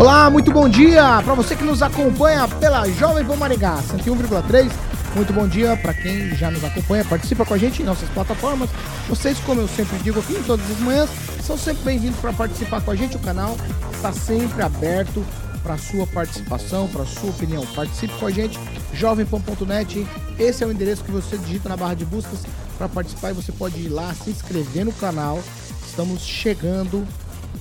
[0.00, 4.72] Olá, muito bom dia para você que nos acompanha pela Jovem Pan Maringá 101,3.
[5.14, 8.70] Muito bom dia para quem já nos acompanha, participa com a gente em nossas plataformas.
[9.10, 11.10] Vocês, como eu sempre digo aqui em todas as manhãs,
[11.44, 13.16] são sempre bem-vindos para participar com a gente.
[13.16, 13.54] O canal
[13.92, 15.22] está sempre aberto
[15.62, 17.66] para sua participação, para sua opinião.
[17.66, 18.58] Participe com a gente,
[18.94, 20.06] jovempan.net.
[20.38, 22.46] Esse é o endereço que você digita na barra de buscas
[22.78, 25.42] para participar e você pode ir lá se inscrever no canal.
[25.86, 27.06] Estamos chegando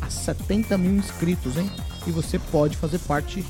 [0.02, 1.69] a 70 mil inscritos, hein?
[2.09, 3.45] E você pode fazer parte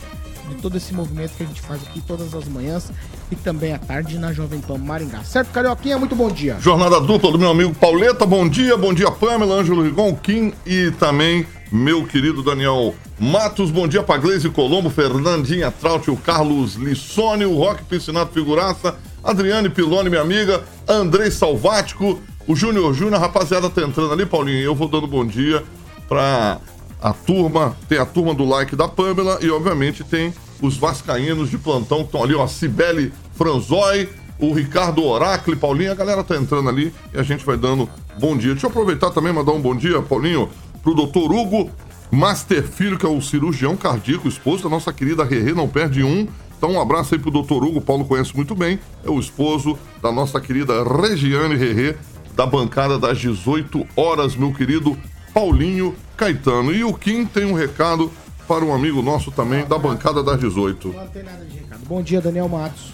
[0.49, 2.91] de todo esse movimento que a gente faz aqui todas as manhãs
[3.31, 5.23] e também à tarde na Jovem Pan Maringá.
[5.23, 5.97] Certo, Carioquinha?
[5.97, 6.57] Muito bom dia.
[6.59, 10.91] Jornada dupla do meu amigo Pauleta, bom dia, bom dia Pamela, Ângelo Rigon, Kim e
[10.99, 17.45] também meu querido Daniel Matos, bom dia pra Gleise Colombo, Fernandinha Traut, o Carlos Lissone,
[17.45, 23.83] o Roque Piscinato Figuraça, Adriane Piloni, minha amiga, Andrei Salvático, o Júnior Júnior, rapaziada tá
[23.83, 25.63] entrando ali, Paulinho, eu vou dando bom dia
[26.09, 26.59] pra
[27.02, 31.58] a turma, tem a turma do like da Pamela e, obviamente, tem os vascaínos de
[31.58, 36.69] plantão que estão ali, ó, Cibele Franzói, o Ricardo Oracle, Paulinho, a galera tá entrando
[36.69, 38.52] ali e a gente vai dando bom dia.
[38.52, 40.50] Deixa eu aproveitar também mandar um bom dia, Paulinho,
[40.81, 41.69] pro doutor Hugo
[42.11, 46.28] Master Filho, que é o cirurgião cardíaco, esposo da nossa querida Rerê, não perde um.
[46.58, 50.11] Então, um abraço aí pro doutor Hugo, Paulo conhece muito bem, é o esposo da
[50.11, 51.95] nossa querida Regiane Rerê,
[52.36, 54.97] da bancada das 18 horas, meu querido
[55.39, 56.73] Paulinho Caetano.
[56.73, 58.11] E o Kim tem um recado
[58.45, 60.89] para um amigo nosso também, da bancada das 18.
[60.89, 61.79] Não tem nada de recado.
[61.88, 62.91] Bom dia, Daniel Matos.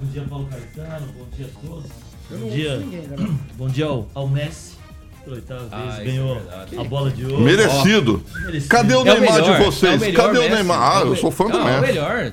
[0.00, 1.06] Bom dia, Paulo Caetano.
[1.16, 1.84] Bom dia a todos.
[2.28, 3.32] Eu Bom não dia, ouço ninguém, galera.
[3.56, 4.72] bom dia ao, ao Messi.
[5.24, 7.40] Pela oitava vez, Ah, isso ganhou é a bola de ouro.
[7.40, 8.22] Merecido.
[8.34, 8.68] Merecido.
[8.68, 10.02] Cadê o É Neymar melhor, de vocês?
[10.02, 10.54] é o Cadê o Messi.
[10.54, 10.82] Neymar?
[10.82, 11.92] Ah, É o eu sou fã do Não, é o Messi.
[11.92, 12.32] melhor.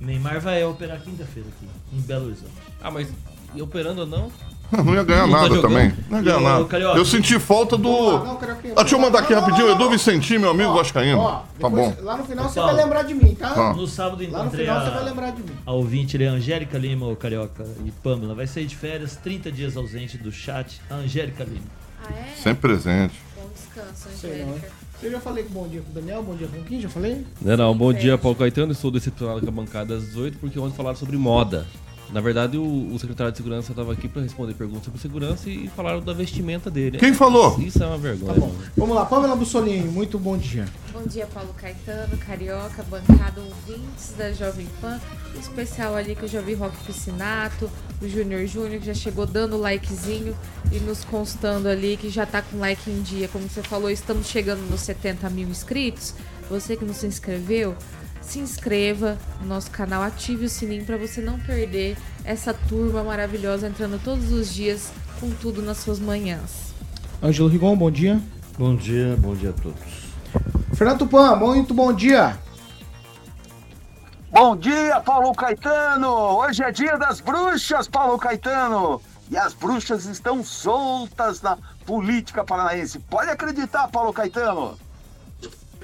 [0.00, 2.52] Neymar vai operar quinta-feira aqui, em Belo Horizonte.
[2.82, 3.08] Ah, mas
[3.54, 4.32] e operando ou não?
[4.72, 5.62] Não ia ganhar Não tá nada jogando.
[5.72, 5.94] também.
[6.10, 6.64] Não ia ganhar E nada.
[6.64, 6.98] Carioca?
[6.98, 7.88] Eu senti falta do.
[7.88, 8.38] Não.
[8.76, 9.90] Ah, deixa eu mandar aqui Não, não, rapidinho, não, Edu não.
[9.90, 11.18] Vicentinho, meu amigo Ó, vascaíno.
[11.18, 11.94] ó, Tá bom.
[12.02, 13.50] Lá no final você vai lembrar de mim, tá?
[13.50, 13.72] Tá.
[13.74, 15.52] No sábado Lá no encontrei final você vai lembrar de mim.
[15.64, 18.34] a ouvinte a Angélica Lima, o Carioca e Pamela.
[18.34, 20.80] Vai sair de férias, 30 dias ausente do chat.
[20.90, 21.64] A Angélica Lima.
[22.04, 22.34] Ah, é?
[22.42, 23.14] Sempre presente.
[23.36, 24.08] Bom descanso?
[24.28, 24.68] Angélica.
[25.02, 26.88] Eu já falei com bom dia com o Daniel, bom dia com o Kim, já
[26.88, 27.24] falei?
[27.40, 27.76] Não, não.
[27.76, 28.16] Bom dia.
[28.18, 28.72] Paulo Caetano.
[28.72, 31.66] Estou decepcionado com a bancada às 18 porque ontem falaram sobre moda.
[32.10, 35.68] Na verdade, o, o secretário de segurança estava aqui para responder perguntas sobre segurança e
[35.68, 36.98] falaram da vestimenta dele.
[36.98, 37.58] Quem falou?
[37.60, 38.34] Isso é uma vergonha.
[38.34, 38.54] Tá bom.
[38.76, 40.66] Vamos lá, Pamela Bussolini, muito bom dia.
[40.92, 45.00] Bom dia, Paulo Caetano, Carioca, bancada ouvintes da Jovem Pan.
[45.34, 49.26] Em especial ali que eu já vi Rock Piscinato, o Júnior Júnior, que já chegou
[49.26, 50.34] dando likezinho
[50.72, 53.28] e nos constando ali que já tá com like em dia.
[53.28, 56.14] Como você falou, estamos chegando nos 70 mil inscritos.
[56.48, 57.76] Você que não se inscreveu,
[58.26, 63.68] se inscreva no nosso canal, ative o sininho para você não perder essa turma maravilhosa
[63.68, 66.74] entrando todos os dias com tudo nas suas manhãs.
[67.22, 68.20] Ângelo Rigon, bom dia.
[68.58, 70.06] Bom dia, bom dia a todos.
[70.74, 72.38] Fernando Tupan, muito bom dia.
[74.30, 76.08] Bom dia, Paulo Caetano!
[76.08, 79.00] Hoje é dia das bruxas, Paulo Caetano!
[79.30, 81.56] E as bruxas estão soltas na
[81.86, 82.98] política paranaense.
[82.98, 84.76] Pode acreditar, Paulo Caetano!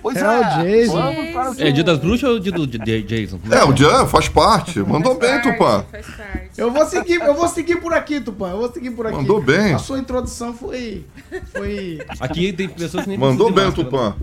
[0.03, 0.93] Pois É é, o Jason.
[0.93, 3.39] vamos para o É dia das bruxas ou dia do J- Jason?
[3.51, 4.81] É, o Jean faz parte.
[4.81, 5.85] Mandou bem, Faz Tupã.
[5.85, 6.51] parte, Faz parte.
[6.59, 8.51] Eu vou seguir, eu vou seguir por aqui, Tupã.
[8.51, 9.17] Eu vou seguir por aqui.
[9.17, 9.75] Mandou bem.
[9.75, 11.07] A sua introdução foi.
[11.53, 12.01] Foi.
[12.21, 14.17] Aqui tem pessoas que nem Mandou bem, máscara, Tupã.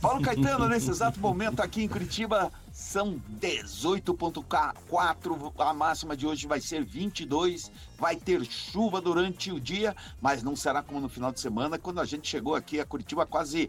[0.00, 5.52] Paulo Caetano, nesse exato momento aqui em Curitiba, são 18.4.
[5.58, 7.70] A máxima de hoje vai ser 22.
[7.98, 12.00] Vai ter chuva durante o dia, mas não será como no final de semana, quando
[12.00, 13.68] a gente chegou aqui a Curitiba quase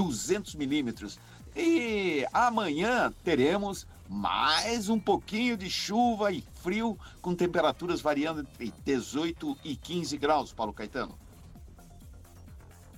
[0.00, 1.18] 200 milímetros.
[1.54, 9.56] E amanhã teremos mais um pouquinho de chuva e frio, com temperaturas variando entre 18
[9.64, 11.14] e 15 graus, Paulo Caetano.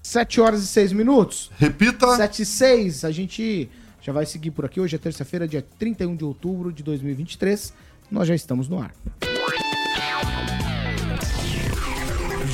[0.02, 1.50] 7 horas e 6 minutos.
[1.56, 2.16] Repita.
[2.16, 3.04] 7 e 6.
[3.04, 3.70] A gente
[4.00, 4.80] já vai seguir por aqui.
[4.80, 7.72] Hoje é terça-feira, dia 31 de outubro de 2023.
[8.10, 8.92] Nós já estamos no ar.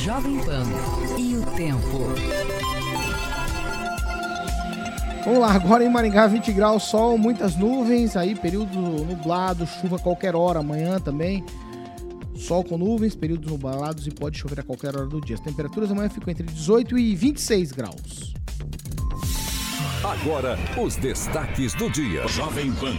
[0.03, 0.65] Jovem Pan
[1.17, 2.58] e o tempo.
[5.23, 9.99] Vamos lá, agora em Maringá, 20 graus, sol, muitas nuvens, aí período nublado, chuva a
[9.99, 11.43] qualquer hora, amanhã também.
[12.35, 15.35] Sol com nuvens, períodos nublados e pode chover a qualquer hora do dia.
[15.35, 18.33] As temperaturas amanhã ficam entre 18 e 26 graus.
[20.03, 22.25] Agora, os destaques do dia.
[22.29, 22.95] Jovem Pan.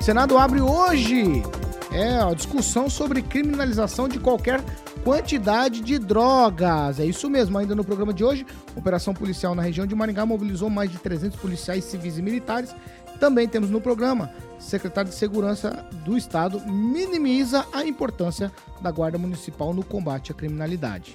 [0.00, 1.42] Senado abre hoje
[1.90, 4.60] é a discussão sobre criminalização de qualquer
[5.04, 6.98] quantidade de drogas.
[6.98, 10.70] É isso mesmo, ainda no programa de hoje, operação policial na região de Maringá mobilizou
[10.70, 12.74] mais de 300 policiais civis e militares.
[13.20, 19.74] Também temos no programa, secretário de Segurança do Estado minimiza a importância da Guarda Municipal
[19.74, 21.14] no combate à criminalidade.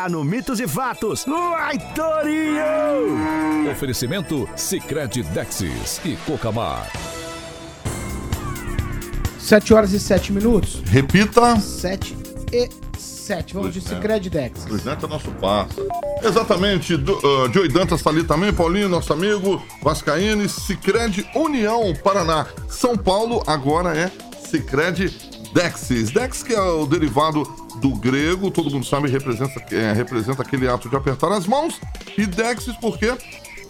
[0.09, 1.25] no Mitos e Fatos.
[1.25, 3.71] Vai, Torinho!
[3.71, 6.91] Oferecimento Sicredi Dexis e Cocamar.
[9.39, 10.81] 7 horas e 7 minutos.
[10.85, 11.59] Repita.
[11.59, 12.17] 7
[12.51, 13.53] e 7.
[13.53, 14.65] Vamos de Cicred Dex.
[14.65, 15.87] Presidente é nosso passo.
[16.23, 16.97] Exatamente.
[16.97, 22.47] Do, uh, Joey Dantas está ali também, Paulinho, nosso amigo, Vascaíne, Cicred União Paraná.
[22.69, 24.11] São Paulo agora é
[24.45, 25.15] Cicred
[25.53, 26.11] Dexis.
[26.11, 27.43] Dex que é o derivado
[27.79, 31.79] do grego, todo mundo sabe, representa, é, representa aquele ato de apertar as mãos.
[32.17, 33.13] E Dexis porque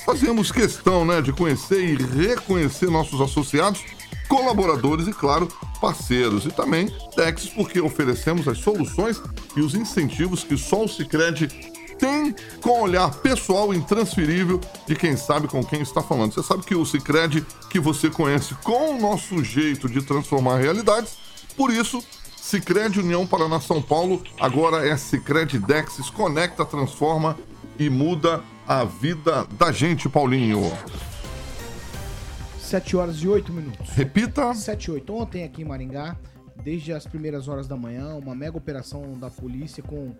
[0.06, 3.84] fazemos questão né, de conhecer e reconhecer nossos associados,
[4.28, 5.48] colaboradores e, claro,
[5.80, 6.46] parceiros.
[6.46, 9.22] E também Dexis porque oferecemos as soluções
[9.56, 11.48] e os incentivos que só o Cicred
[12.02, 16.34] tem com olhar pessoal intransferível de quem sabe com quem está falando.
[16.34, 21.14] Você sabe que o Cicred que você conhece com o nosso jeito de transformar realidades,
[21.56, 22.04] por isso
[22.42, 27.38] Cicred União Paraná São Paulo, agora é Cicred Dexis, conecta, transforma
[27.78, 30.60] e muda a vida da gente, Paulinho.
[32.60, 33.92] 7 horas e 8 minutos.
[33.92, 34.56] Repita.
[34.56, 35.14] 7 e 8.
[35.14, 36.18] Ontem aqui em Maringá,
[36.64, 40.12] desde as primeiras horas da manhã, uma mega operação da polícia com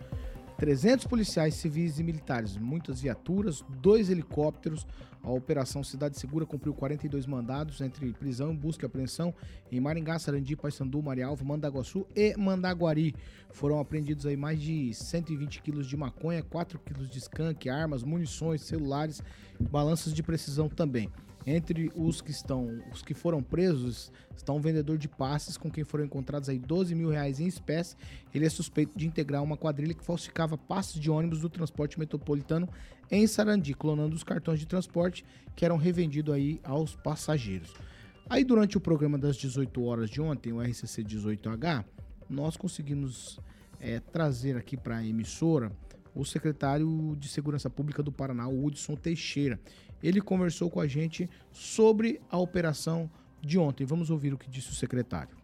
[0.56, 4.86] 300 policiais civis e militares, muitas viaturas, dois helicópteros.
[5.22, 9.32] A Operação Cidade Segura cumpriu 42 mandados entre prisão, busca e apreensão
[9.70, 13.14] em Maringá, Sarandi, Paysandu, Marialva, Mandaguaçu e Mandaguari.
[13.50, 18.62] Foram apreendidos aí mais de 120 quilos de maconha, 4 quilos de skunk, armas, munições,
[18.62, 19.22] celulares,
[19.60, 21.08] balanças de precisão também.
[21.46, 25.82] Entre os que estão, os que foram presos, está um vendedor de passes com quem
[25.82, 27.96] foram encontrados aí 12 mil reais em espécie.
[28.32, 32.68] Ele é suspeito de integrar uma quadrilha que falsificava passes de ônibus do transporte metropolitano
[33.10, 35.24] em Sarandi, clonando os cartões de transporte
[35.56, 37.74] que eram revendidos aí aos passageiros.
[38.30, 41.84] Aí durante o programa das 18 horas de ontem, o RCC 18H,
[42.30, 43.38] nós conseguimos
[43.80, 45.72] é, trazer aqui para a emissora
[46.14, 49.58] o secretário de Segurança Pública do Paraná, Hudson Teixeira
[50.02, 53.08] ele conversou com a gente sobre a operação
[53.40, 53.84] de ontem.
[53.86, 55.36] Vamos ouvir o que disse o secretário.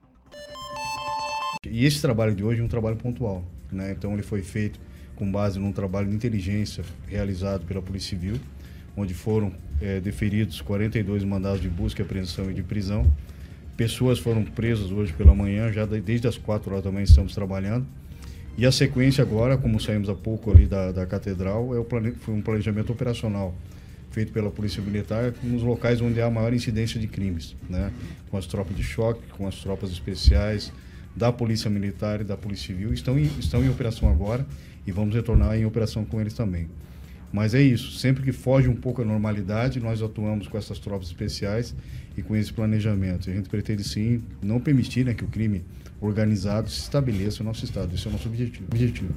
[1.68, 3.92] E esse trabalho de hoje é um trabalho pontual, né?
[3.92, 4.80] Então ele foi feito
[5.14, 8.40] com base num trabalho de inteligência realizado pela Polícia Civil,
[8.96, 13.10] onde foram é, deferidos 42 mandados de busca, apreensão e de prisão.
[13.76, 17.86] Pessoas foram presas hoje pela manhã, já desde as 4 horas da manhã estamos trabalhando.
[18.58, 22.10] E a sequência agora, como saímos há pouco ali da, da catedral, é o plane...
[22.10, 23.54] foi um planejamento operacional
[24.10, 27.92] feito pela Polícia Militar nos locais onde há maior incidência de crimes, né?
[28.28, 30.72] com as tropas de choque, com as tropas especiais
[31.14, 32.92] da Polícia Militar e da Polícia Civil.
[32.92, 34.44] Estão em, estão em operação agora
[34.84, 36.68] e vamos retornar em operação com eles também.
[37.32, 41.06] Mas é isso, sempre que foge um pouco a normalidade, nós atuamos com essas tropas
[41.06, 41.76] especiais
[42.16, 43.30] e com esse planejamento.
[43.30, 45.62] A gente pretende sim não permitir né, que o crime
[46.00, 47.94] organizado se estabeleça no nosso estado.
[47.94, 48.66] Esse é o nosso objetivo.
[48.66, 49.14] objetivo.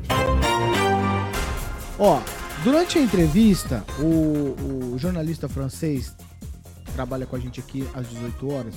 [1.99, 2.21] Ó,
[2.63, 6.15] durante a entrevista, o, o jornalista francês
[6.95, 8.75] trabalha com a gente aqui às 18 horas.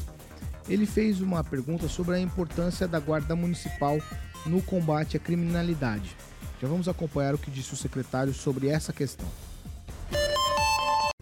[0.69, 3.99] Ele fez uma pergunta sobre a importância da Guarda Municipal
[4.47, 6.17] no combate à criminalidade.
[6.61, 9.29] Já vamos acompanhar o que disse o secretário sobre essa questão.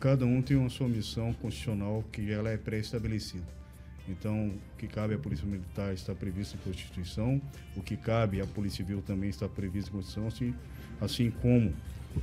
[0.00, 3.62] Cada um tem uma sua missão constitucional que ela é pré-estabelecida.
[4.09, 7.40] Então, o que cabe à Polícia Militar está previsto em Constituição,
[7.76, 10.54] o que cabe à Polícia Civil também está previsto em Constituição, assim,
[11.00, 11.73] assim como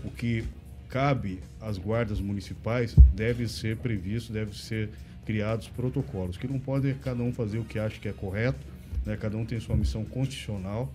[0.04, 0.44] o que
[0.90, 4.90] cabe às guardas municipais deve ser previsto, deve ser
[5.26, 8.60] criados protocolos, que não podem cada um fazer o que acha que é correto,
[9.06, 9.16] né?
[9.16, 10.92] cada um tem sua missão constitucional,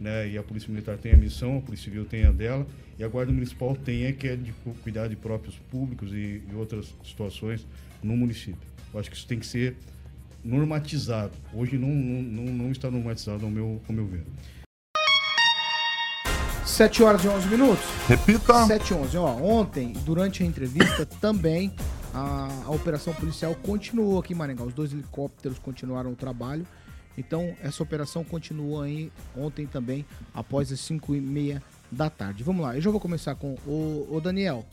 [0.00, 0.28] né?
[0.28, 2.66] e a Polícia Militar tem a missão, a Polícia Civil tem a dela,
[2.98, 6.54] e a Guarda Municipal tem a que é de cuidar de próprios públicos e, e
[6.54, 7.66] outras situações
[8.02, 8.68] no município.
[8.92, 9.76] Eu acho que isso tem que ser
[10.44, 11.32] normatizado.
[11.52, 14.24] Hoje não, não, não, está normatizado ao meu, ao meu ver.
[16.64, 17.84] 7 horas e 11 minutos.
[18.08, 18.66] Repita.
[18.66, 19.16] 7 e 11.
[19.16, 21.72] Ó, ontem, durante a entrevista, também
[22.12, 24.64] a, a operação policial continuou aqui em Maringá.
[24.64, 26.66] Os dois helicópteros continuaram o trabalho.
[27.16, 32.42] Então, essa operação continuou aí ontem também, após as 5 e meia da tarde.
[32.42, 34.66] Vamos lá, eu já vou começar com o, o Daniel.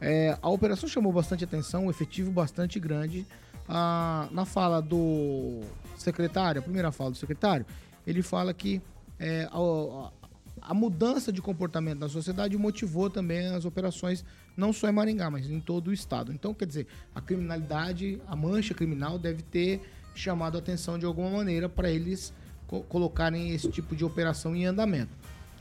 [0.00, 3.26] É, a operação chamou bastante atenção, um efetivo bastante grande.
[3.72, 5.60] Ah, na fala do
[5.96, 7.64] secretário, a primeira fala do secretário,
[8.04, 8.82] ele fala que
[9.16, 10.10] é, a,
[10.62, 14.24] a mudança de comportamento na sociedade motivou também as operações,
[14.56, 16.32] não só em Maringá, mas em todo o estado.
[16.32, 19.80] Então, quer dizer, a criminalidade, a mancha criminal deve ter
[20.16, 22.32] chamado a atenção de alguma maneira para eles
[22.66, 25.16] co colocarem esse tipo de operação em andamento.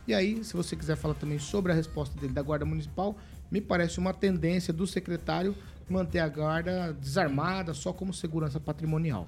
[0.08, 3.16] E aí, se você quiser falar também sobre a resposta dele da Guarda Municipal,
[3.52, 5.56] me parece uma tendência do secretário
[5.90, 9.28] manter a guarda desarmada só como segurança patrimonial.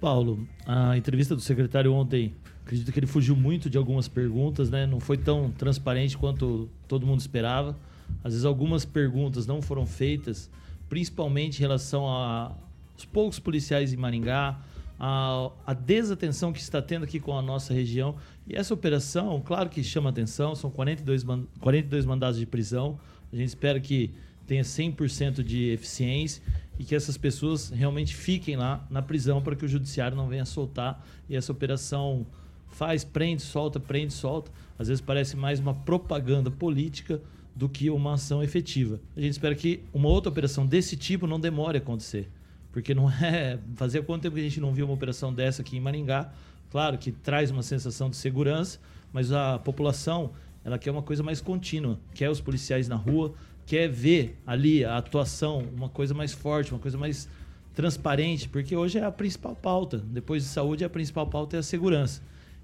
[0.00, 4.86] Paulo, a entrevista do secretário ontem, acredito que ele fugiu muito de algumas perguntas, né?
[4.86, 7.76] Não foi tão transparente quanto todo mundo esperava.
[8.22, 10.50] Às vezes algumas perguntas não foram feitas,
[10.88, 14.60] principalmente em relação aos poucos policiais em Maringá,
[14.98, 18.16] a, a, desatenção que está tendo aqui com a nossa região.
[18.46, 21.24] E essa operação, claro que chama atenção, são 42,
[21.60, 22.98] 42 mandados de prisão.
[23.32, 24.12] A gente espera que
[24.48, 26.42] tenha 100% de eficiência
[26.78, 30.46] e que essas pessoas realmente fiquem lá na prisão para que o judiciário não venha
[30.46, 32.26] soltar e essa operação
[32.70, 34.50] faz, prende, solta, prende, solta.
[34.78, 37.20] Às vezes parece mais uma propaganda política
[37.54, 38.98] do que uma ação efetiva.
[39.16, 42.30] A gente espera que uma outra operação desse tipo não demore a acontecer.
[42.72, 43.58] Porque não é.
[43.74, 46.32] Fazia quanto tempo que a gente não viu uma operação dessa aqui em Maringá?
[46.70, 48.78] Claro que traz uma sensação de segurança,
[49.12, 50.32] mas a população
[50.64, 53.34] ela quer uma coisa mais contínua, quer os policiais na rua,
[53.68, 57.28] quer ver ali a atuação, uma coisa mais forte, uma coisa mais
[57.74, 59.98] transparente, porque hoje é a principal pauta.
[59.98, 62.22] Depois de saúde, a principal pauta é a segurança.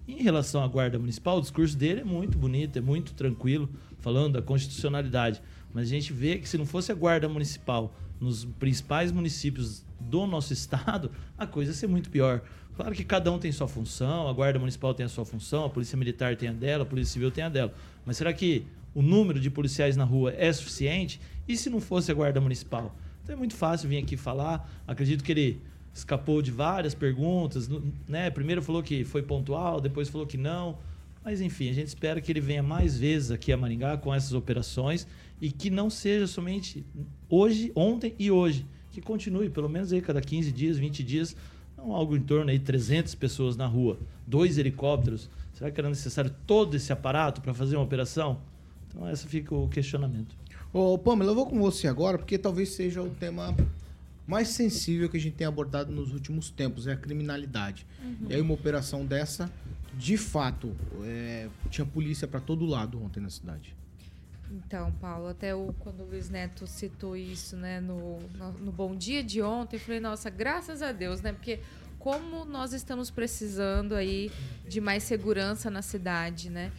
[0.08, 3.68] Em relação à Guarda Municipal, o discurso dele é muito bonito, é muito tranquilo,
[3.98, 5.42] falando da constitucionalidade.
[5.74, 10.26] Mas a gente vê que se não fosse a Guarda Municipal nos principais municípios do
[10.26, 12.40] nosso estado, a coisa ia ser muito pior.
[12.76, 15.68] Claro que cada um tem sua função, a Guarda Municipal tem a sua função, a
[15.68, 17.74] Polícia Militar tem a dela, a Polícia Civil tem a dela.
[18.06, 21.20] Mas será que o número de policiais na rua é suficiente?
[21.48, 22.94] E se não fosse a Guarda Municipal?
[23.22, 24.70] Então é muito fácil vir aqui falar.
[24.86, 25.60] Acredito que ele
[25.92, 27.68] escapou de várias perguntas.
[28.06, 28.30] Né?
[28.30, 30.78] Primeiro falou que foi pontual, depois falou que não.
[31.24, 34.34] Mas enfim, a gente espera que ele venha mais vezes aqui a Maringá com essas
[34.34, 35.06] operações
[35.40, 36.84] e que não seja somente
[37.28, 38.66] hoje, ontem e hoje.
[38.90, 41.34] Que continue, pelo menos aí cada 15 dias, 20 dias,
[41.76, 45.30] não algo em torno aí 300 pessoas na rua, dois helicópteros.
[45.54, 48.40] Será que era necessário todo esse aparato para fazer uma operação?
[48.94, 50.36] Então, esse fica o questionamento.
[50.72, 53.54] Ô, Pamela, eu vou com você agora, porque talvez seja o tema
[54.26, 57.86] mais sensível que a gente tem abordado nos últimos tempos, é a criminalidade.
[58.02, 58.26] Uhum.
[58.28, 59.50] E aí, uma operação dessa,
[59.94, 63.74] de fato, é, tinha polícia para todo lado ontem na cidade.
[64.50, 68.94] Então, Paulo, até o, quando o Luiz Neto citou isso, né, no, no, no Bom
[68.94, 71.60] Dia de ontem, eu falei, nossa, graças a Deus, né, porque
[72.04, 74.30] como nós estamos precisando aí
[74.68, 76.70] de mais segurança na cidade, né?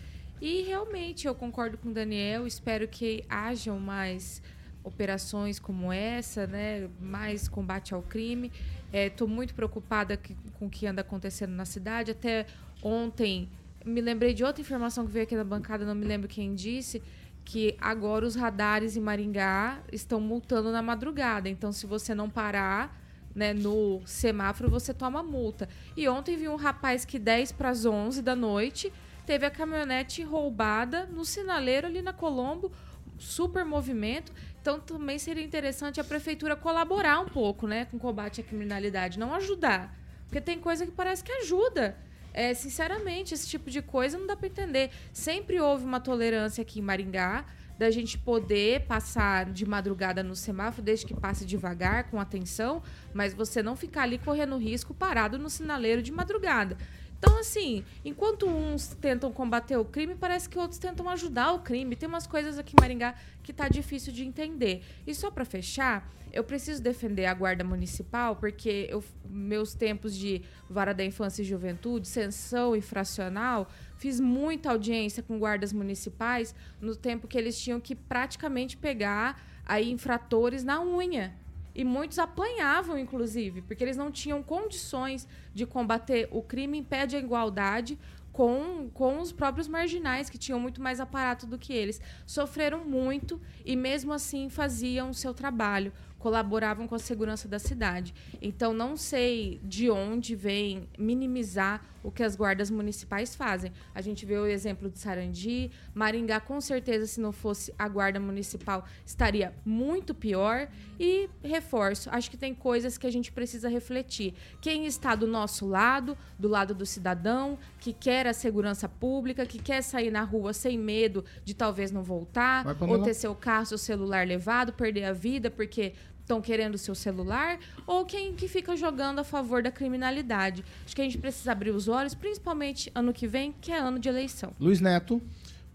[0.41, 4.41] E realmente eu concordo com o Daniel, espero que hajam mais
[4.83, 6.87] operações como essa, né?
[6.99, 8.51] mais combate ao crime.
[8.93, 10.19] Estou é, muito preocupada
[10.59, 12.11] com o que anda acontecendo na cidade.
[12.11, 12.45] Até
[12.83, 13.49] ontem
[13.83, 17.01] me lembrei de outra informação que veio aqui na bancada, não me lembro quem disse,
[17.43, 21.49] que agora os radares em Maringá estão multando na madrugada.
[21.49, 22.99] Então, se você não parar
[23.33, 25.67] né, no semáforo, você toma multa.
[25.95, 28.91] E ontem vi um rapaz que 10 para as 11 da noite
[29.25, 32.71] teve a caminhonete roubada no sinaleiro ali na Colombo,
[33.17, 34.31] super movimento.
[34.61, 39.19] Então também seria interessante a prefeitura colaborar um pouco, né, com o combate à criminalidade,
[39.19, 41.97] não ajudar, porque tem coisa que parece que ajuda.
[42.33, 44.91] É, sinceramente, esse tipo de coisa não dá para entender.
[45.13, 47.45] Sempre houve uma tolerância aqui em Maringá
[47.77, 52.81] da gente poder passar de madrugada no semáforo, desde que passe devagar, com atenção,
[53.13, 56.77] mas você não ficar ali correndo risco parado no sinaleiro de madrugada.
[57.17, 61.95] Então, assim, enquanto uns tentam combater o crime, parece que outros tentam ajudar o crime.
[61.95, 64.83] Tem umas coisas aqui em Maringá que tá difícil de entender.
[65.07, 70.41] E só para fechar, eu preciso defender a Guarda Municipal, porque eu, meus tempos de
[70.69, 77.27] vara da infância e juventude, sanção infracional, fiz muita audiência com guardas municipais no tempo
[77.27, 81.33] que eles tinham que praticamente pegar aí infratores na unha
[81.75, 87.19] e muitos apanhavam, inclusive, porque eles não tinham condições de combater o crime, impede a
[87.19, 87.99] igualdade
[88.31, 92.01] com, com os próprios marginais, que tinham muito mais aparato do que eles.
[92.25, 95.91] Sofreram muito e, mesmo assim, faziam o seu trabalho
[96.25, 98.11] colaboravam com a segurança da cidade.
[98.41, 103.71] Então, não sei de onde vem minimizar o que as guardas municipais fazem.
[103.93, 108.19] A gente vê o exemplo de Sarandi, Maringá, com certeza, se não fosse a guarda
[108.19, 110.67] municipal, estaria muito pior.
[110.99, 114.35] E reforço, acho que tem coisas que a gente precisa refletir.
[114.61, 119.57] Quem está do nosso lado, do lado do cidadão, que quer a segurança pública, que
[119.57, 123.79] quer sair na rua sem medo de talvez não voltar, ou ter seu carro, seu
[123.79, 125.93] celular levado, perder a vida porque
[126.25, 130.65] estão querendo o seu celular, ou quem que fica jogando a favor da criminalidade.
[130.83, 133.99] Acho que a gente precisa abrir os olhos, principalmente ano que vem, que é ano
[133.99, 134.51] de eleição.
[134.59, 135.21] Luiz Neto.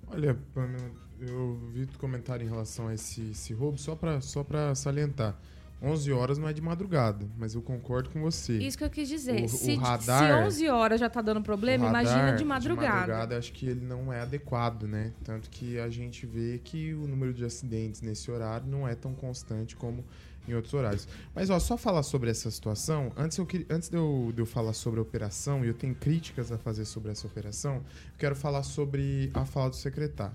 [0.08, 0.90] Olha, Pamela,
[1.20, 5.38] eu vi tu comentário em relação a esse, esse roubo, só pra, só pra salientar.
[5.82, 8.58] 11 horas não é de madrugada, mas eu concordo com você.
[8.58, 9.40] Isso que eu quis dizer.
[9.42, 12.44] O- o se, radar- se 11 horas já tá dando problema, O radar imagina de
[12.44, 12.88] madrugada.
[12.90, 15.12] De madrugada, acho que ele não é adequado, né?
[15.24, 19.14] Tanto que a gente vê que o número de acidentes nesse horário não é tão
[19.14, 20.04] constante como
[20.48, 21.06] em outros horários.
[21.34, 24.72] Mas, ó, só falar sobre essa situação, antes, eu, antes de, eu, de eu falar
[24.72, 27.82] sobre a operação, e eu tenho críticas a fazer sobre essa operação, eu
[28.18, 30.34] quero falar sobre a fala do secretário.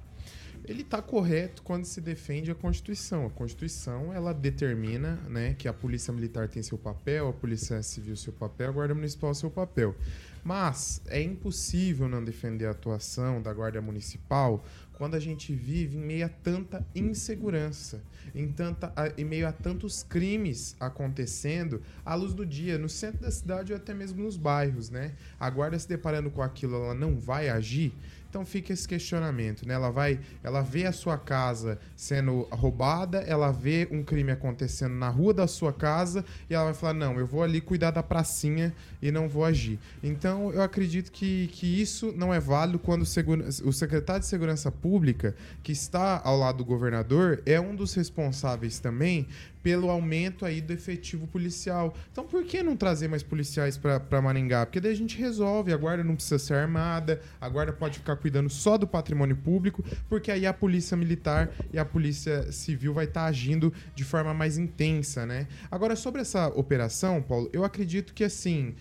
[0.68, 3.28] Ele está correto quando se defende a Constituição.
[3.28, 8.16] A Constituição ela determina né, que a Polícia Militar tem seu papel, a Polícia Civil
[8.16, 9.96] seu papel, a Guarda Municipal seu papel.
[10.44, 16.02] Mas é impossível não defender a atuação da Guarda Municipal quando a gente vive em
[16.02, 18.02] meio a tanta insegurança,
[18.34, 23.32] em, tanta, em meio a tantos crimes acontecendo à luz do dia, no centro da
[23.32, 25.14] cidade ou até mesmo nos bairros, né?
[25.40, 27.94] A guarda se deparando com aquilo, ela não vai agir.
[28.36, 29.76] Então fica esse questionamento, né?
[29.76, 35.08] Ela vai, ela vê a sua casa sendo roubada, ela vê um crime acontecendo na
[35.08, 38.76] rua da sua casa e ela vai falar: "Não, eu vou ali cuidar da pracinha
[39.02, 39.80] e não vou agir".
[40.04, 44.70] Então eu acredito que, que isso não é válido quando o, o secretário de Segurança
[44.70, 49.30] Pública, que está ao lado do governador, é um dos responsáveis também
[49.66, 51.98] pelo aumento aí do efetivo policial.
[52.12, 54.64] Então por que não trazer mais policiais para Maringá?
[54.64, 58.16] Porque daí a gente resolve, a guarda não precisa ser armada, a guarda pode ficar
[58.16, 63.06] cuidando só do patrimônio público, porque aí a polícia militar e a polícia civil vai
[63.06, 65.48] estar agindo de forma mais intensa, né?
[65.72, 68.76] Agora sobre essa operação, Paulo, eu acredito que assim,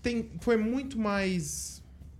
[0.00, 1.75] tem, foi muito mais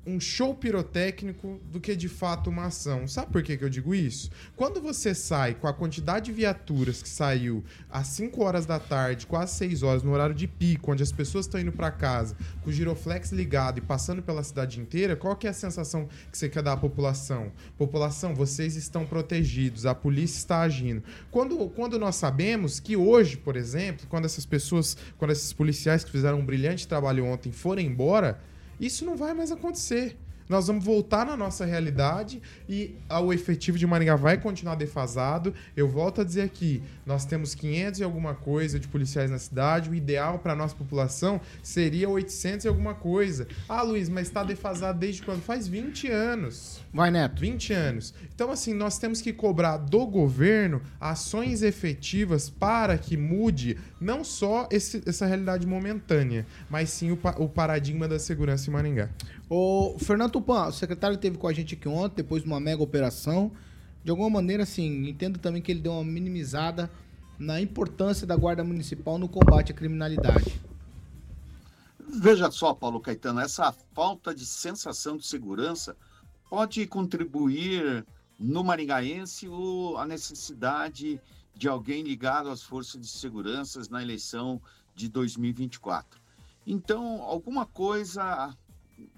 [0.07, 3.09] um show pirotécnico do que de fato uma ação.
[3.09, 4.31] Sabe por que, que eu digo isso?
[4.55, 9.27] Quando você sai com a quantidade de viaturas que saiu às 5 horas da tarde,
[9.27, 12.71] quase 6 horas, no horário de pico, onde as pessoas estão indo para casa, com
[12.71, 16.49] o giroflex ligado e passando pela cidade inteira, qual que é a sensação que você
[16.49, 17.51] quer dar à população?
[17.77, 21.03] População, vocês estão protegidos, a polícia está agindo.
[21.31, 26.13] Quando, quando nós sabemos que hoje, por exemplo, quando essas pessoas, quando esses policiais que
[26.13, 28.41] fizeram um brilhante trabalho ontem forem embora,
[28.81, 30.17] isso não vai mais acontecer.
[30.49, 35.53] Nós vamos voltar na nossa realidade e o efetivo de Maringá vai continuar defasado.
[35.77, 39.89] Eu volto a dizer aqui, nós temos 500 e alguma coisa de policiais na cidade.
[39.89, 43.47] O ideal para nossa população seria 800 e alguma coisa.
[43.69, 45.41] Ah, Luiz, mas está defasado desde quando?
[45.41, 46.81] Faz 20 anos.
[46.93, 47.41] Vai, Neto.
[47.41, 48.13] 20 anos.
[48.35, 54.69] Então, assim, nós temos que cobrar do governo ações efetivas para que mude não só
[54.71, 59.09] esse- essa realidade momentânea, mas sim o, o paradigma da segurança em Maringá.
[59.49, 62.83] O Fernando Tupan, o secretário esteve com a gente aqui ontem, depois de uma mega
[62.83, 63.53] operação.
[64.07, 66.89] De alguma maneira, assim, entendo também que ele deu uma minimizada
[67.37, 70.63] na importância da Guarda Municipal no combate à criminalidade.
[71.99, 75.97] Veja só, Paulo Caetano, essa falta de sensação de segurança
[76.49, 78.07] pode contribuir
[78.39, 81.21] no maringaense o- a necessidade
[81.53, 84.63] de alguém ligado às forças de segurança na eleição
[84.95, 86.21] de 2024.
[86.65, 88.57] Então, alguma coisa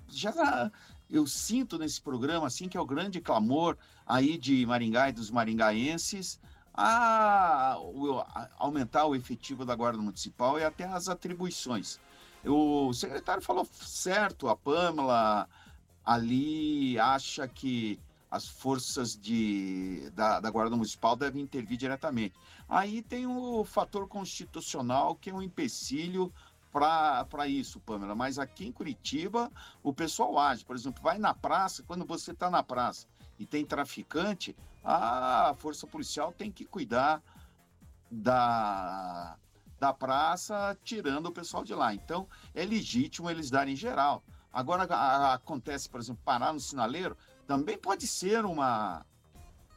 [0.09, 0.73] já
[1.11, 3.77] eu sinto nesse programa assim que é o grande clamor
[4.09, 6.41] aí de Maringá e dos maringaenses
[6.73, 12.01] a, a aumentar o efetivo da Guarda Municipal e até as atribuições.
[12.45, 15.47] O secretário falou certo, a Pâmela
[16.05, 22.35] ali acha que as forças de, da, da Guarda Municipal devem intervir diretamente.
[22.69, 26.33] Aí tem o fator constitucional, que é um empecilho
[26.71, 28.15] para isso, Pâmela.
[28.15, 29.51] Mas aqui em Curitiba,
[29.83, 30.65] o pessoal age.
[30.65, 33.07] Por exemplo, vai na praça, quando você está na praça
[33.39, 37.23] e tem traficante, a força policial tem que cuidar
[38.11, 39.37] da,
[39.79, 41.95] da praça, tirando o pessoal de lá.
[41.95, 44.23] Então, é legítimo eles darem geral.
[44.53, 49.05] Agora, a- a- acontece, por exemplo, parar no sinaleiro, também pode ser uma,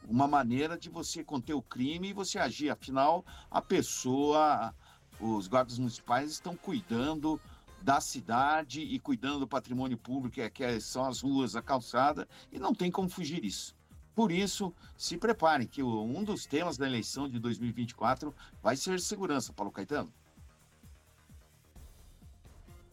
[0.07, 2.69] uma maneira de você conter o crime e você agir.
[2.69, 4.73] Afinal, a pessoa,
[5.19, 7.39] os guardas municipais estão cuidando
[7.83, 11.61] da cidade e cuidando do patrimônio público, que, é- que é- são as ruas, a
[11.61, 13.75] calçada, e não tem como fugir isso.
[14.13, 18.99] Por isso, se preparem, que o- um dos temas da eleição de 2024 vai ser
[18.99, 20.11] segurança, Paulo Caetano.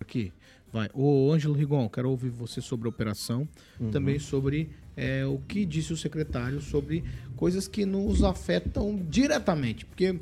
[0.01, 0.33] Aqui,
[0.73, 0.89] vai.
[0.95, 3.47] Ô, Ângelo Rigon, quero ouvir você sobre a operação,
[3.79, 3.91] Uhum.
[3.91, 4.71] também sobre
[5.01, 7.05] é, o que disse o secretário sobre
[7.37, 10.19] coisas que nos afetam diretamente, porque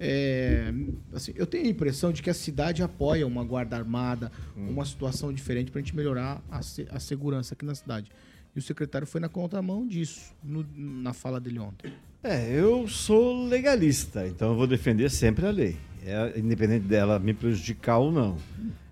[0.00, 0.72] é,
[1.12, 4.70] assim, eu tenho a impressão de que a cidade apoia uma guarda armada, Hum.
[4.70, 8.10] uma situação diferente para a gente melhorar a, a segurança aqui na cidade.
[8.54, 11.92] E o secretário foi na contramão disso, no- na fala dele ontem.
[12.22, 17.32] É, eu sou legalista, então eu vou defender sempre a lei, é, independente dela me
[17.34, 18.36] prejudicar ou não.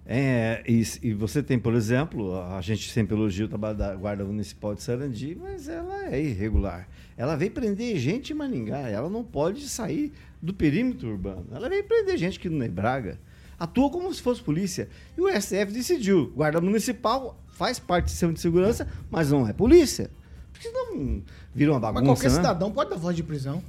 [0.09, 4.25] É, e, e você tem, por exemplo, a gente sempre elogia o trabalho da Guarda
[4.25, 6.89] Municipal de Sarandi, mas ela é irregular.
[7.17, 10.13] Ela veio prender gente em Maningá, ela não pode sair
[10.47, 11.47] do perímetro urbano.
[11.53, 13.19] Ela veio prender gente aqui no Nebraga.
[13.59, 14.89] Atua como se fosse polícia.
[15.17, 19.53] E o STF decidiu, Guarda Municipal faz parte do sistema de segurança, mas não é
[19.53, 20.11] polícia.
[20.53, 21.23] Porque senão
[21.55, 22.35] vira uma bagunça, Mas qualquer né?
[22.37, 23.63] cidadão pode dar voz de prisão.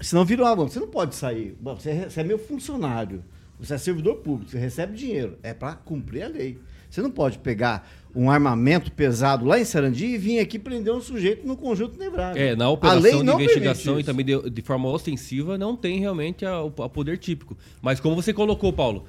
[0.00, 0.74] Senão vira uma bagunça.
[0.74, 1.56] Você não pode sair.
[1.62, 3.22] Você, é- você é meu funcionário.
[3.60, 4.50] Você é servidor público.
[4.50, 5.38] Você recebe dinheiro.
[5.42, 6.58] É para cumprir a lei.
[6.90, 11.00] Você não pode pegar um armamento pesado lá em Sarandi e vir aqui prender um
[11.00, 12.40] sujeito no conjunto Nebraga.
[12.40, 15.76] É, na A operação lei de não investigação e também de, de forma ostensiva não
[15.76, 17.56] tem realmente a, o a poder típico.
[17.82, 19.04] Mas como você colocou, Paulo,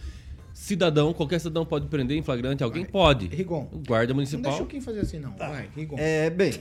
[0.54, 2.84] cidadão, qualquer cidadão pode prender em flagrante alguém?
[2.84, 3.28] Pode.
[3.28, 3.70] Rigon.
[3.72, 4.62] O guarda Não deixa municipal.
[4.62, 5.32] o Kim fazer assim, não.
[5.38, 5.96] Vai, Rigon.
[5.98, 6.54] É, bem,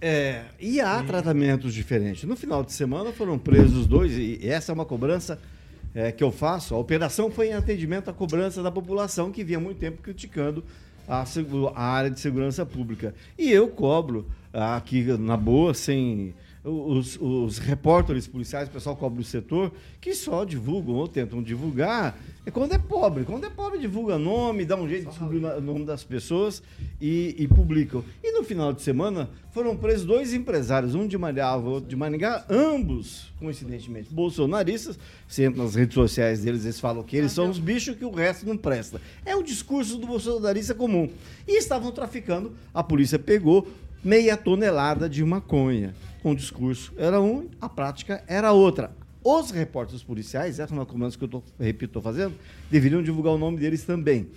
[0.00, 2.24] é, e há tratamentos diferentes.
[2.24, 5.38] No final de semana foram presos dois, e essa é uma cobrança
[5.94, 6.74] é, que eu faço.
[6.74, 10.64] A operação foi em atendimento à cobrança da população que vinha muito tempo criticando
[11.10, 11.24] a,
[11.74, 13.12] a área de segurança pública.
[13.36, 16.32] E eu cobro ah, aqui na boa, sem.
[16.62, 22.18] Os, os repórteres policiais, o pessoal cobra o setor, que só divulgam ou tentam divulgar
[22.50, 23.24] quando é pobre.
[23.24, 26.62] Quando é pobre, divulga nome, dá um jeito de descobrir o nome das pessoas
[27.00, 28.04] e, e publicam.
[28.22, 32.44] E no final de semana foram presos dois empresários, um de Mariava, outro de Maringá,
[32.48, 34.98] ambos, coincidentemente, bolsonaristas.
[35.26, 38.10] Você entra nas redes sociais deles, eles falam que eles são os bichos que o
[38.10, 39.00] resto não presta.
[39.24, 41.08] É o discurso do bolsonarista comum.
[41.46, 43.66] E estavam traficando, a polícia pegou
[44.02, 45.94] meia tonelada de maconha.
[46.22, 48.99] Com o discurso era um, a prática era outra.
[49.22, 52.34] Os repórteres policiais, essa é uma cobrança que eu tô, repito, estou fazendo,
[52.70, 54.28] deveriam divulgar o nome deles também.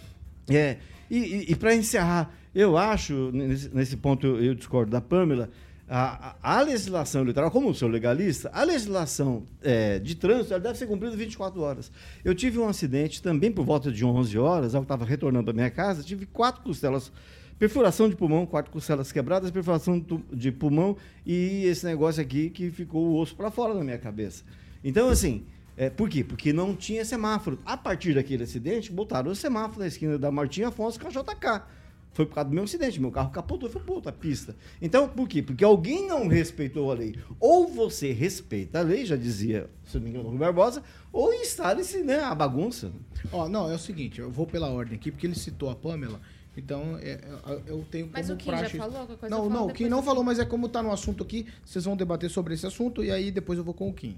[0.50, 0.78] É,
[1.10, 5.50] e e, para encerrar, eu acho, nesse, nesse ponto eu, eu discordo da Pamela,
[5.88, 10.88] a, a- legislação eleitoral, como eu sou legalista, a legislação é, de trânsito deve ser
[10.88, 11.92] cumprida 24 horas.
[12.24, 15.70] Eu tive um acidente também por volta de 11 horas, eu estava retornando para minha
[15.70, 17.12] casa, tive quatro costelas
[17.60, 23.06] perfuração de pulmão, quatro costelas quebradas, perfuração de pulmão e esse negócio aqui que ficou
[23.10, 24.44] o osso para fora da minha cabeça.
[24.84, 25.46] Então, assim,
[25.78, 26.24] é, por quê?
[26.24, 27.60] Porque não tinha semáforo.
[27.66, 31.64] A partir daquele acidente, botaram o semáforo na esquina da Martim Afonso com a JK.
[32.12, 33.02] Foi por causa do meu acidente.
[33.02, 34.56] Meu carro capotou e foi para outra pista.
[34.80, 35.42] Então, por quê?
[35.42, 37.16] Porque alguém não respeitou a lei.
[37.40, 42.20] Ou você respeita a lei, já dizia, se não me engano, Barbosa, ou instale-se né,
[42.20, 42.92] a bagunça.
[43.32, 46.22] Ó, não, é o seguinte, eu vou pela ordem aqui, porque ele citou a Pamela,
[46.56, 49.08] então é, é, eu tenho Mas como o Kim já praxe- falou?
[49.08, 51.84] Coisa Não, não, o Kim não falou, mas é como tá no assunto aqui, vocês
[51.86, 54.18] vão debater sobre esse assunto e aí depois eu vou com o Kim.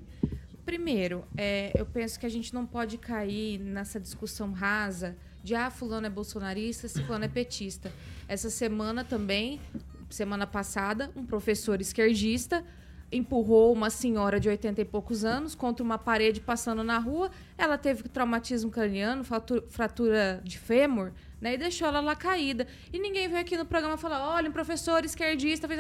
[0.66, 5.70] Primeiro, é, eu penso que a gente não pode cair nessa discussão rasa de ah,
[5.70, 7.92] fulano é bolsonarista, fulano é petista.
[8.28, 9.62] Essa semana também,
[10.10, 12.64] semana passada, um professor esquerdista
[13.12, 17.30] empurrou uma senhora de 80 e poucos anos contra uma parede passando na rua.
[17.56, 21.54] Ela teve traumatismo craniano, fratu- fratura de fêmur, né?
[21.54, 22.66] E deixou ela lá caída.
[22.92, 25.80] E ninguém veio aqui no programa falar: olha, um professor esquerdista fez.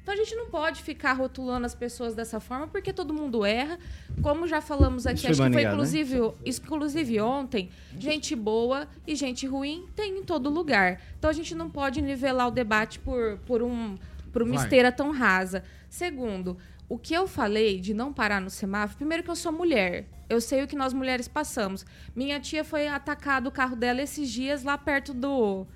[0.00, 3.44] Nada." Então a gente não pode ficar rotulando as pessoas dessa forma, porque todo mundo
[3.44, 3.78] erra.
[4.22, 5.72] Como já falamos aqui, Isso acho que foi né?
[5.72, 11.00] inclusive, inclusive ontem, gente boa e gente ruim tem em todo lugar.
[11.18, 13.96] Então a gente não pode nivelar o debate por, por, um,
[14.32, 14.64] por uma Vai.
[14.64, 15.62] esteira tão rasa.
[15.88, 16.56] Segundo,
[16.88, 20.06] o que eu falei de não parar no semáforo, primeiro que eu sou mulher.
[20.28, 21.84] Eu sei o que nós mulheres passamos.
[22.14, 25.66] Minha tia foi atacado o carro dela esses dias lá perto do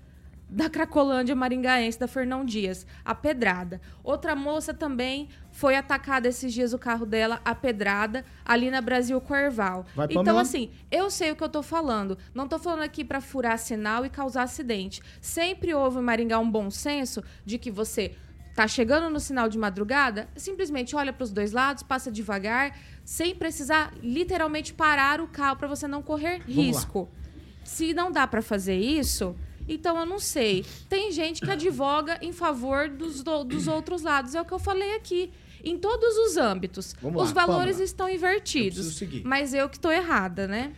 [0.49, 3.81] da Cracolândia Maringaense, da Fernão Dias, a pedrada.
[4.03, 9.21] Outra moça também foi atacada esses dias o carro dela, a pedrada, ali na Brasil
[9.21, 9.87] Corval.
[9.95, 10.43] Vai, então, Pamela.
[10.43, 12.19] assim, eu sei o que eu tô falando.
[12.35, 15.03] Não tô falando aqui para furar sinal e causar acidente.
[15.21, 18.15] Sempre houve em Maringá um bom senso de que você
[18.55, 23.35] tá chegando no sinal de madrugada, simplesmente olha para os dois lados, passa devagar, sem
[23.35, 26.63] precisar literalmente parar o carro para você não correr Vamos lá.
[26.63, 27.09] risco.
[27.65, 29.35] Se não dá para fazer isso,
[29.69, 30.65] então eu não sei.
[30.89, 34.35] Tem gente que advoga em favor dos, do- dos outros lados.
[34.35, 35.31] É o que eu falei aqui.
[35.63, 36.95] Em todos os âmbitos.
[37.01, 37.85] Vamos os lá, valores Pamela.
[37.85, 39.01] estão invertidos.
[39.01, 39.09] Eu.
[39.25, 40.73] Mas eu que tô errada, né?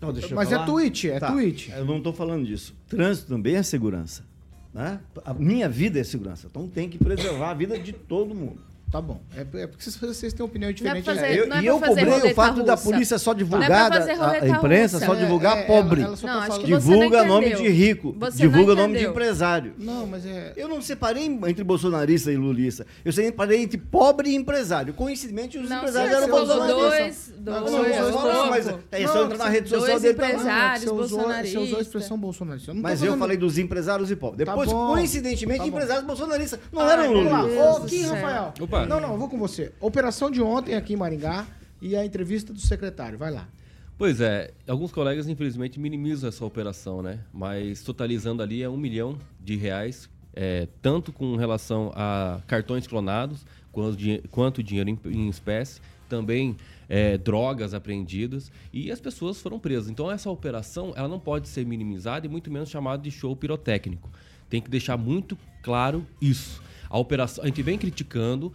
[0.00, 0.66] Não, deixa eu Mas é falar.
[0.66, 1.70] tweet, é Tá, tweet.
[1.72, 2.74] Eu não estou falando disso.
[2.88, 4.24] Trânsito também é segurança.
[4.72, 5.00] Né?
[5.24, 6.46] A minha vida é segurança.
[6.50, 8.60] Então tem que preservar a vida de todo mundo.
[8.90, 9.20] Tá bom.
[9.36, 11.06] É, é porque vocês, têm opinião Não é diferente.
[11.06, 11.14] né?
[11.14, 14.30] fazer- Eu- não é e eu cobrei o fato da polícia só é divulgar, a,
[14.40, 15.06] a imprensa russa.
[15.06, 16.00] só É, divulgar é, pobre.
[16.00, 18.36] ela- ela só Não, tá acho falando- que você não Divulga nome de rico, Você
[18.38, 19.74] divulga nome de empresário.
[19.78, 20.54] Não, mas é.
[20.56, 22.86] Eu não separei entre bolsonarista e lulista.
[23.04, 24.94] Eu separei entre pobre e empresário.
[24.94, 26.78] Coincidentemente, os Não, empresários eram bolsonaristas.
[26.78, 28.76] dois, Não, dois, dois, não, dois, mas dois.
[28.90, 30.14] é só entrar na rede dois social dele.
[30.14, 30.80] tá empresários.
[30.84, 31.80] Você usou, você usou a bolsonaristas.
[31.82, 32.72] expressão bolsonarista.
[32.74, 34.46] Mas eu falei dos empresários e pobres.
[34.46, 36.58] Tá Depois, coincidentemente, Tá empresários bolsonaristas.
[36.72, 37.42] Não Ah, eram vamos lá.
[37.42, 37.76] lulistas.
[37.76, 38.02] Ô, Kim.
[38.06, 38.54] Rafael.
[38.60, 38.77] Opa.
[38.86, 39.72] Não, não, eu vou com você.
[39.80, 41.46] Operação de ontem aqui em Maringá
[41.80, 43.18] e a entrevista do secretário.
[43.18, 43.48] Vai lá.
[43.96, 47.20] Pois é, alguns colegas infelizmente minimizam essa operação, né?
[47.32, 53.44] Mas totalizando ali é um milhão de reais, é, tanto com relação a cartões clonados,
[53.72, 53.98] quanto,
[54.30, 56.56] quanto dinheiro em, em espécie, também
[56.88, 59.90] é, drogas apreendidas e as pessoas foram presas.
[59.90, 64.08] Então essa operação ela não pode ser minimizada e muito menos chamada de show pirotécnico.
[64.48, 66.62] Tem que deixar muito claro isso.
[66.88, 68.52] A operação, a gente vem criticando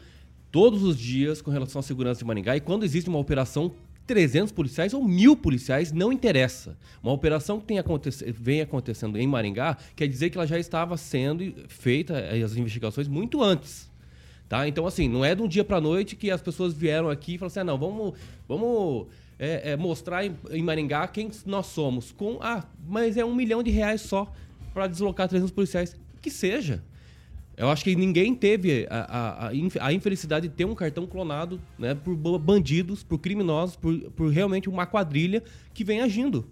[0.51, 2.55] todos os dias com relação à segurança de Maringá.
[2.55, 3.73] E quando existe uma operação,
[4.05, 6.77] 300 policiais ou mil policiais, não interessa.
[7.01, 10.97] Uma operação que tem acontece, vem acontecendo em Maringá quer dizer que ela já estava
[10.97, 13.91] sendo feita, eh, as investigações, muito antes.
[14.49, 14.67] Tá?
[14.67, 17.37] Então, assim, não é de um dia para noite que as pessoas vieram aqui e
[17.37, 18.13] falaram assim: ah, não, vamos,
[18.47, 19.07] vamos
[19.39, 22.11] é, é, mostrar em, em Maringá quem nós somos.
[22.11, 24.31] Com, ah, mas é um milhão de reais só
[24.73, 25.95] para deslocar 300 policiais.
[26.21, 26.83] Que seja.
[27.55, 31.05] Eu acho que ninguém teve a, a, a inf- a infelicidade de ter um cartão
[31.05, 36.45] clonado né, por ba- bandidos, por criminosos, por, por realmente uma quadrilha que vem agindo.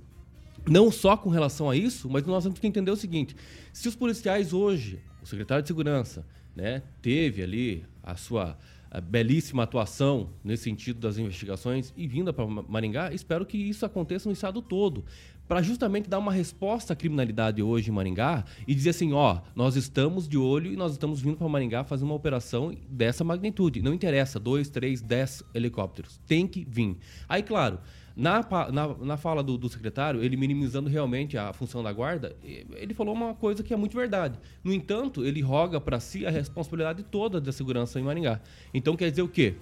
[0.69, 3.35] Não só com relação a isso, mas nós temos que entender o seguinte:
[3.73, 6.23] se os policiais hoje, o secretário de Segurança,
[6.55, 8.57] né, teve ali a sua
[8.93, 14.27] a belíssima atuação nesse sentido das investigações e vinda para Maringá, espero que isso aconteça
[14.27, 15.05] no estado todo,
[15.51, 19.75] para justamente dar uma resposta à criminalidade hoje em Maringá e dizer assim, ó, nós
[19.75, 23.81] estamos de olho e nós estamos vindo para Maringá fazer uma operação dessa magnitude.
[23.81, 26.95] Não interessa, dois, três, dez helicópteros, tem que vir.
[27.27, 27.79] Aí, claro,
[28.15, 28.39] na,
[28.71, 32.93] na, na fala do, do secretário, ele minimizando realmente a função da guarda, e- ele
[32.93, 34.39] falou uma coisa que é muito verdade.
[34.63, 38.39] No entanto, ele roga para si a responsabilidade toda da segurança em Maringá.
[38.73, 39.55] Então quer dizer o quê?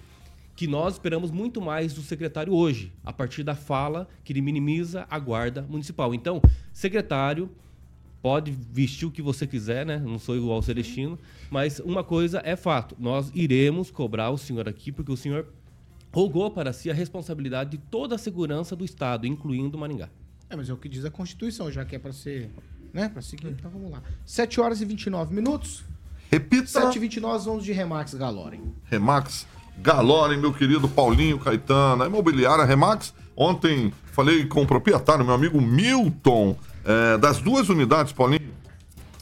[0.59, 5.07] Que nós esperamos muito mais do secretário hoje, a partir da fala que ele minimiza
[5.09, 6.13] a guarda municipal.
[6.13, 6.41] Então,
[6.73, 7.49] secretário,
[8.21, 9.97] pode vestir o que você quiser, né?
[9.97, 11.17] Não sou igual ao Celestino,
[11.49, 15.47] mas uma coisa é fato: nós iremos cobrar o senhor aqui, porque o senhor
[16.11, 20.09] rogou para si a responsabilidade de toda a segurança do Estado, incluindo Maringá.
[20.49, 22.49] É, mas é o que diz a Constituição, já que é pra ser.
[22.91, 23.07] Né?
[23.07, 23.47] Pra seguir.
[23.47, 24.03] Então vamos lá.
[24.25, 25.85] 7 horas e 29 minutos.
[26.29, 26.67] Repita.
[26.67, 28.73] 7 e 29 nós vamos de Remax Galorem.
[28.83, 29.47] Remax
[29.81, 33.13] Galorem, meu querido Paulinho Caetano, a imobiliária Remax.
[33.35, 38.51] Ontem falei com o proprietário, meu amigo Milton, é, das duas unidades, Paulinho,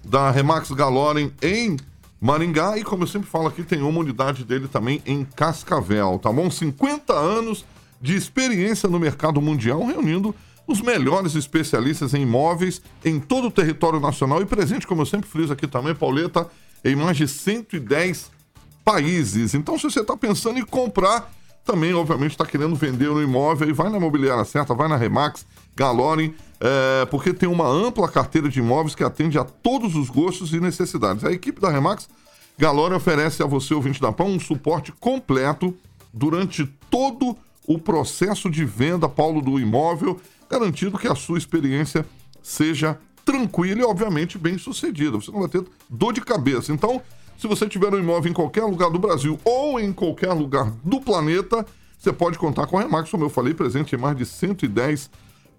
[0.03, 1.77] da Remax Galorem em
[2.19, 2.75] Maringá.
[2.75, 6.49] E como eu sempre falo aqui, tem uma unidade dele também em Cascavel, tá bom?
[6.49, 7.63] 50 anos
[8.01, 10.33] de experiência no mercado mundial, reunindo
[10.65, 15.29] os melhores especialistas em imóveis em todo o território nacional e presente, como eu sempre
[15.29, 16.49] friso aqui também, Pauleta,
[16.83, 18.36] em mais de 110
[18.87, 19.53] países.
[19.53, 21.29] Então, se você está pensando em comprar,
[21.65, 25.45] também, obviamente, está querendo vender um imóvel, e vai na imobiliária certa, vai na Remax,
[25.75, 30.53] Galorem, é, porque tem uma ampla carteira de imóveis que atende a todos os gostos
[30.53, 31.25] e necessidades.
[31.25, 32.07] A equipe da Remax
[32.57, 35.75] Galorem oferece a você, ouvinte da PAN, um suporte completo
[36.13, 37.35] durante todo
[37.67, 40.17] o processo de venda, Paulo, do imóvel,
[40.49, 42.05] garantindo que a sua experiência
[42.41, 45.17] seja tranquila e, obviamente, bem sucedida.
[45.17, 46.71] Você não vai ter dor de cabeça.
[46.71, 47.01] Então,
[47.37, 50.99] se você tiver um imóvel em qualquer lugar do Brasil ou em qualquer lugar do
[50.99, 51.65] planeta,
[51.97, 55.09] você pode contar com a Remax, como eu falei, presente em mais de 110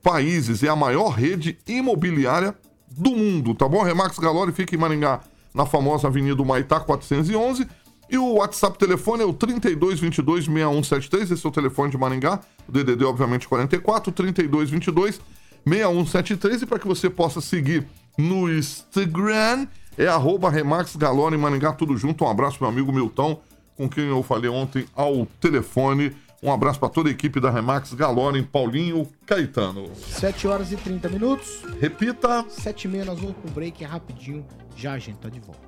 [0.03, 0.63] países.
[0.63, 2.55] É a maior rede imobiliária
[2.91, 3.83] do mundo, tá bom?
[3.83, 5.21] Remax Galore fica em Maringá,
[5.55, 7.67] na famosa Avenida Maitá 411.
[8.11, 12.41] E o WhatsApp telefone é o 3222-6173, esse é o telefone de Maringá.
[12.67, 15.21] O DDD, obviamente, 44, 3222
[15.67, 16.63] 6173.
[16.63, 17.87] E para que você possa seguir
[18.17, 19.67] no Instagram,
[19.99, 22.25] é arroba Remax Galore em Maringá, tudo junto.
[22.25, 23.41] Um abraço, meu amigo Milton,
[23.77, 26.17] com quem eu falei ontem ao telefone.
[26.41, 29.91] Um abraço para toda a equipe da Remax Galore em Paulinho Caetano.
[29.97, 31.65] 7 horas e 30 minutos.
[31.81, 32.47] Repita.
[32.49, 34.47] 7 e meia, nós vamos pro break, rapidinho.
[34.77, 35.67] Já a gente tá de volta.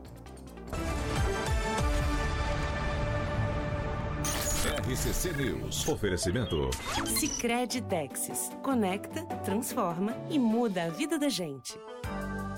[4.67, 5.89] RCC News.
[5.89, 6.69] Oferecimento.
[7.07, 8.51] Sicredi Texas.
[8.63, 11.81] Conecta, transforma e muda a vida da gente.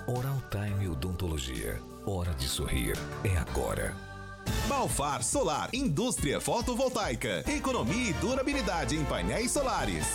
[0.09, 1.81] Oral Time Odontologia.
[2.05, 2.97] Hora de sorrir.
[3.23, 4.12] É agora.
[4.69, 10.07] Balfar Solar, indústria fotovoltaica, economia e durabilidade em painéis solares.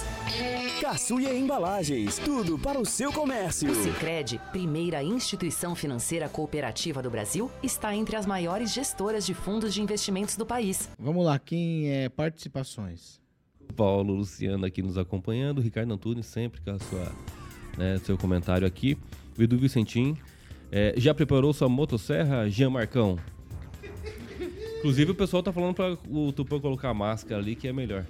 [0.81, 3.71] Caçuia Embalagens, tudo para o seu comércio.
[3.71, 9.73] O Sicredi, primeira instituição financeira cooperativa do Brasil, está entre as maiores gestoras de fundos
[9.73, 10.89] de investimentos do país.
[10.97, 13.19] Vamos lá, quem é participações?
[13.75, 17.11] Paulo Luciano aqui nos acompanhando, Ricardo Antunes sempre com a sua,
[17.77, 18.97] né, seu comentário aqui.
[19.37, 20.17] O Edu Vicentim,
[20.71, 23.17] é, já preparou sua motosserra, Jean Marcão?
[24.87, 28.05] Inclusive o pessoal tá falando para o Tupã colocar a máscara ali que é melhor.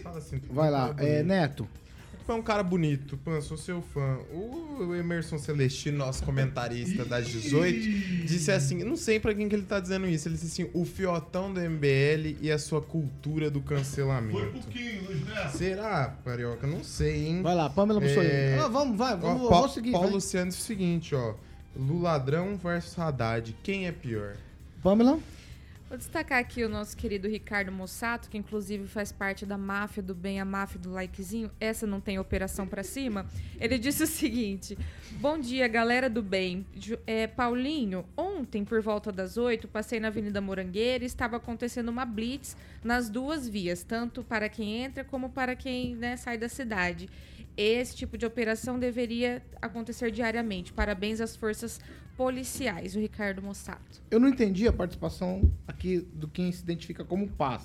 [0.00, 1.26] Fala assim, Tupã Vai é lá, é, bonito.
[1.26, 1.68] Neto.
[2.20, 4.18] Tupã é um cara bonito, Tupã, sou seu fã.
[4.30, 7.80] O Emerson Celestino, nosso comentarista das 18,
[8.26, 10.84] disse assim, não sei pra quem que ele tá dizendo isso, ele disse assim, o
[10.84, 14.38] fiotão do MBL e a sua cultura do cancelamento.
[14.38, 15.56] Foi pouquinho, Luiz Neto.
[15.58, 16.64] Será, Carioca?
[16.64, 17.42] Não sei, hein?
[17.42, 18.54] Vai lá, Pamela Mussolini.
[18.56, 20.14] Ah, vamos, vai, vamos- Ó, vamos seguir, Paulo vai.
[20.14, 21.34] Luciano disse o seguinte, ó.
[21.76, 24.36] Luladrão versus Haddad, quem é pior?
[24.80, 25.18] Pamela?
[25.90, 30.14] Vou destacar aqui o nosso querido Ricardo Mossato, que inclusive faz parte da máfia do
[30.14, 31.50] bem, a máfia do likezinho.
[31.58, 33.26] Essa não tem operação pra cima.
[33.58, 34.78] Ele disse o seguinte:
[35.18, 36.64] Bom dia, galera do bem.
[37.08, 42.04] É, Paulinho, ontem, por volta das 8, passei na Avenida Morangueira e estava acontecendo uma
[42.04, 47.10] blitz nas duas vias, tanto para quem entra como para quem né, sai da cidade.
[47.56, 50.72] Esse tipo de operação deveria acontecer diariamente.
[50.72, 51.80] Parabéns às forças
[52.16, 54.02] policiais, o Ricardo Mossato.
[54.10, 57.62] Eu não entendi a participação aqui do quem se identifica como paz.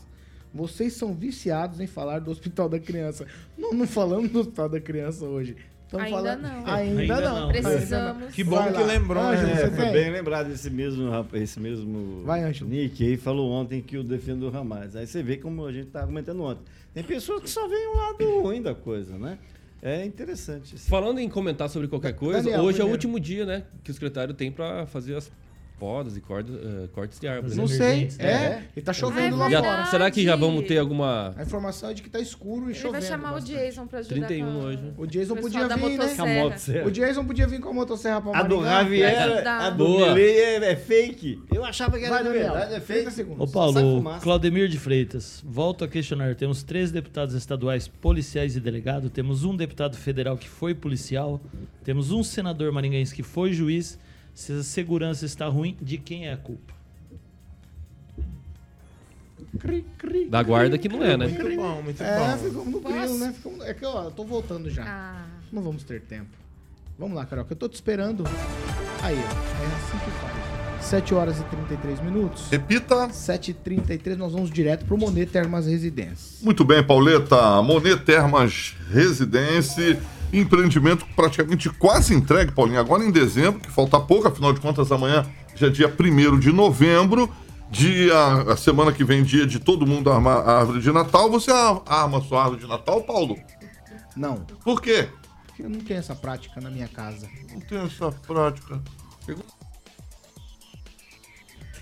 [0.53, 3.27] Vocês são viciados em falar do Hospital da Criança.
[3.57, 5.57] Não, não falamos do Hospital da Criança hoje.
[5.83, 6.41] Estamos Ainda falando...
[6.41, 6.73] não.
[6.73, 7.39] Ainda, Ainda não.
[7.41, 7.47] não.
[7.49, 8.33] Precisamos.
[8.33, 9.55] Que bom que lembrou, Ângelo, né?
[9.55, 12.69] você É, foi bem lembrado esse mesmo, esse mesmo Vai, Ângelo.
[12.69, 14.95] Nick aí falou ontem que o defende o Ramais.
[14.95, 16.63] Aí você vê como a gente tá comentando ontem.
[16.93, 19.37] Tem pessoas que só veem o lado ruim da coisa, né?
[19.85, 20.75] É interessante.
[20.75, 20.89] isso.
[20.89, 23.93] Falando em comentar sobre qualquer coisa, Daniel, hoje é o último dia, né, que o
[23.93, 25.31] secretário tem para fazer as
[25.79, 27.55] podas e cordas, eh, cortes de árvores.
[27.55, 27.69] Não né?
[27.69, 28.63] sei, é.
[28.75, 29.85] E tá chovendo lá Já- fora.
[29.87, 32.73] Será que já vamos ter alguma A informação é de que tá escuro e Ele
[32.75, 32.91] chovendo.
[32.93, 33.53] vai chamar o bastante.
[33.57, 34.93] Jason pra ajudar 31 com hoje.
[34.97, 35.75] O Jason o podia vir, né?
[35.75, 36.15] motosserra.
[36.15, 36.87] Com a motosserra.
[36.87, 38.77] O Jason podia vir com a motosserra pra A do Maringá.
[38.83, 39.59] Javier, ajudar.
[39.59, 41.43] a do é, é fake.
[41.53, 43.11] Eu achava que era Vai, verdade, é 30 fake.
[43.11, 43.49] segundos.
[43.49, 44.19] Ô Paulo, o.
[44.21, 46.35] Claudemir de Freitas, volto a questionar.
[46.35, 51.41] Temos três deputados estaduais policiais e delegado, temos um deputado federal que foi policial,
[51.83, 53.99] temos um senador maringaense que foi juiz.
[54.35, 56.73] Se a segurança está ruim, de quem é a culpa?
[59.59, 61.27] Cri, cri, Da guarda que não é, né?
[61.27, 62.37] Muito bom, muito É, bom.
[62.37, 63.33] ficamos no grilo, né?
[63.35, 64.83] Ficamos- É que, ó, eu tô voltando já.
[64.85, 66.29] Ah, Não vamos ter tempo.
[66.99, 68.23] Vamos lá, Carol, que eu tô te esperando.
[69.01, 69.19] Aí, ó.
[69.19, 70.85] É assim que faz.
[70.85, 72.49] 7 horas e 33 minutos.
[72.49, 73.07] Repita.
[73.09, 76.43] 7h33, nós vamos direto pro Monet Termas Residência.
[76.45, 77.61] Muito bem, Pauleta.
[77.63, 79.99] Monet Termas Residência,
[80.33, 82.79] empreendimento praticamente quase entregue, Paulinho.
[82.79, 86.51] Agora em dezembro, que falta pouco, afinal de contas, amanhã já é dia 1 de
[86.51, 87.29] novembro.
[87.71, 88.13] Dia,
[88.51, 91.29] a semana que vem, dia de todo mundo armar a árvore de Natal.
[91.31, 93.37] Você ar- arma sua árvore de Natal, Paulo?
[94.15, 95.09] Não, Por quê?
[95.47, 97.27] porque eu não tenho essa prática na minha casa.
[97.51, 98.81] Não tem essa prática.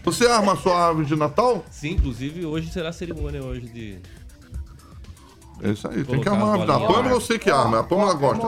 [0.04, 1.64] Você arma sua árvore de Natal?
[1.72, 4.00] Sim, inclusive hoje será a cerimônia hoje de.
[5.62, 6.80] É isso aí, tem que armar a.
[6.80, 8.48] Pâmela eu sei que arma, a Pâmela gosta.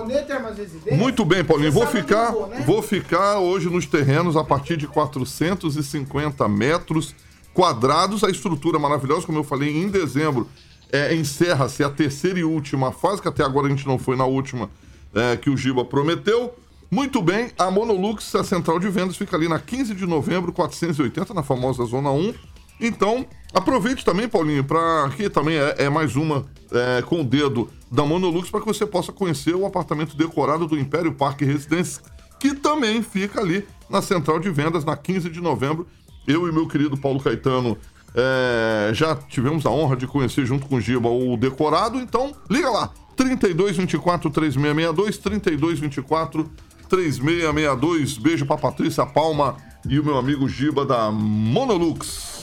[0.96, 1.72] Muito bem, Paulinho.
[1.72, 2.32] Vou ficar,
[2.66, 7.16] vou ficar hoje nos terrenos a partir de 450 metros
[7.54, 8.24] quadrados.
[8.24, 10.50] A estrutura maravilhosa, como eu falei, em dezembro
[10.92, 14.26] é, encerra-se a terceira e última fase, que até agora a gente não foi na
[14.26, 14.70] última
[15.14, 16.54] é, que o Giba prometeu.
[16.90, 21.34] Muito bem, a Monolux, a central de vendas, fica ali na 15 de novembro, 480,
[21.34, 22.34] na famosa Zona 1.
[22.80, 27.70] Então, aproveite também, Paulinho, para aqui também é, é mais uma é, com o dedo
[27.92, 32.02] da Monolux para que você possa conhecer o apartamento decorado do Império Parque Residência,
[32.40, 35.88] que também fica ali na central de vendas na 15 de novembro.
[36.28, 37.78] Eu e meu querido Paulo Caetano
[38.16, 42.70] é, já tivemos a honra de conhecer junto com o Giba o decorado, então liga
[42.70, 46.50] lá, 3224 3662, 3224
[46.90, 48.18] 3662.
[48.18, 52.35] Beijo pra Patrícia Palma e o meu amigo Giba da Monolux.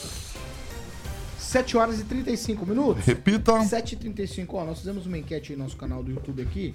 [1.53, 3.05] 7 horas e 35 minutos.
[3.05, 3.51] Repita.
[3.51, 6.73] 7h35, ó, nós fizemos uma enquete aí no nosso canal do YouTube aqui.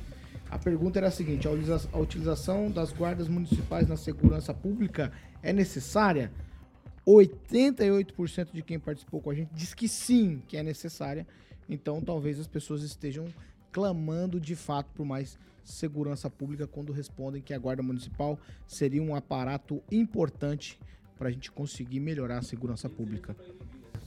[0.49, 5.11] A pergunta era a seguinte: a utilização das guardas municipais na segurança pública
[5.43, 6.31] é necessária?
[7.05, 11.27] 88% de quem participou com a gente diz que sim, que é necessária.
[11.69, 13.25] Então talvez as pessoas estejam
[13.73, 19.17] clamando de fato por mais segurança pública quando respondem que a guarda municipal seria um
[19.17, 20.79] aparato importante
[21.19, 23.35] para a gente conseguir melhorar a segurança pública.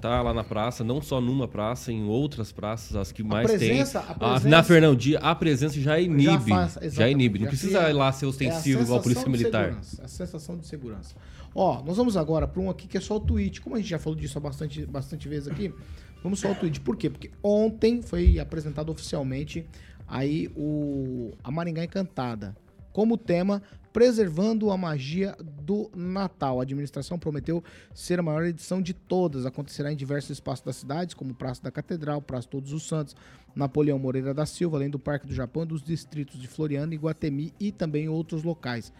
[0.01, 3.99] Tá lá na praça, não só numa praça, em outras praças, as que mais presença-
[3.99, 4.09] tem.
[4.09, 6.23] a Ah, presença- na Fernandinha, a presença já inibe.
[6.25, 7.11] Já, faz- exatamente.
[7.13, 7.39] inibe.
[7.39, 9.65] Não Já precisa cria- ir lá ser é ostensivo igual a Polícia Militar.
[9.65, 11.15] segurança, A sensação de segurança.
[11.53, 13.61] Ó, nós vamos agora para um aqui que é só o tweet.
[13.61, 15.73] Como a gente já falou disso há bastante, bastante vezes aqui,
[16.23, 16.79] vamos só ao tweet.
[16.79, 17.09] Por quê?
[17.09, 19.65] Porque ontem foi apresentado oficialmente
[20.07, 22.55] aí o a Maringá Encantada
[22.93, 23.61] como tema
[23.91, 26.59] preservando a magia do Natal.
[26.59, 27.63] A administração prometeu
[27.93, 29.45] ser a maior edição de todas.
[29.45, 33.15] Acontecerá em diversos espaços da cidade, como Praça da Catedral, Praça Todos os Santos,
[33.55, 37.53] Napoleão Moreira da Silva, além do Parque do Japão, dos distritos de Floriano e Guatemi
[37.59, 38.93] e também outros locais.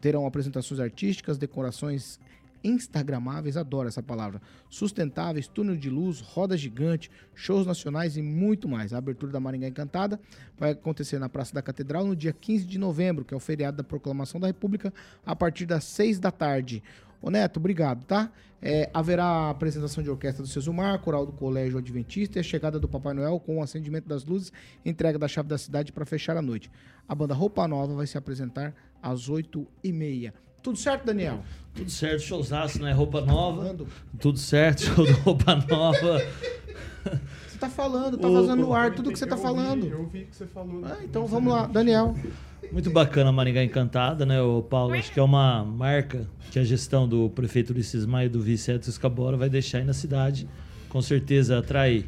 [0.00, 2.18] Terão apresentações artísticas, decorações
[2.66, 8.92] instagramáveis, adoro essa palavra, sustentáveis, túnel de luz, roda gigante, shows nacionais e muito mais.
[8.92, 10.20] A abertura da Maringá Encantada
[10.58, 13.76] vai acontecer na Praça da Catedral no dia 15 de novembro, que é o feriado
[13.76, 14.92] da Proclamação da República,
[15.24, 16.82] a partir das 6 da tarde.
[17.22, 18.30] Ô Neto, obrigado, tá?
[18.60, 22.88] É, haverá apresentação de orquestra do Sesumar, coral do Colégio Adventista e a chegada do
[22.88, 24.52] Papai Noel com o acendimento das luzes
[24.84, 26.70] entrega da chave da cidade para fechar a noite.
[27.08, 30.32] A banda Roupa Nova vai se apresentar às 8h30.
[30.66, 31.44] Tudo certo, Daniel?
[31.76, 32.90] Tudo certo, showzaço, né?
[32.90, 33.76] Roupa nova.
[34.18, 36.20] Tudo certo, show de roupa nova.
[37.46, 39.86] Você tá falando, tá vazando no ar tudo que você tá falando.
[39.86, 40.84] Eu ouvi o que você falou.
[40.84, 42.16] Ah, então vamos lá, Daniel.
[42.72, 44.94] Muito bacana a Maringá Encantada, né, o Paulo?
[44.94, 48.72] Acho que é uma marca que a gestão do prefeito Ulisses Maia e do vice
[48.72, 50.48] Edson Escabora vai deixar aí na cidade.
[50.88, 52.04] Com certeza atrai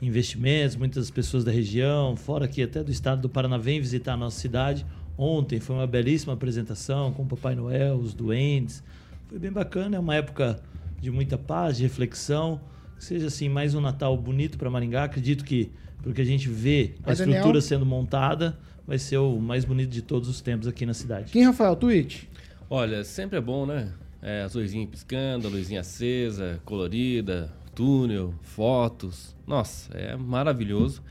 [0.00, 4.16] investimentos, muitas pessoas da região, fora aqui até do estado do Paraná, vêm visitar a
[4.16, 4.84] nossa cidade.
[5.16, 8.82] Ontem foi uma belíssima apresentação com o Papai Noel, os duendes.
[9.28, 10.60] Foi bem bacana, é uma época
[11.00, 12.60] de muita paz, de reflexão.
[12.98, 15.04] Que seja assim, mais um Natal bonito para Maringá.
[15.04, 15.70] Acredito que,
[16.02, 17.36] porque a gente vê a Vai, Daniel.
[17.36, 21.30] estrutura sendo montada, vai ser o mais bonito de todos os tempos aqui na cidade.
[21.30, 21.76] Quem, Rafael?
[21.76, 22.24] Twitch?
[22.68, 23.92] Olha, sempre é bom, né?
[24.20, 29.36] É, as luzinhas piscando, a luzinha acesa, colorida, túnel, fotos.
[29.46, 31.02] Nossa, é maravilhoso.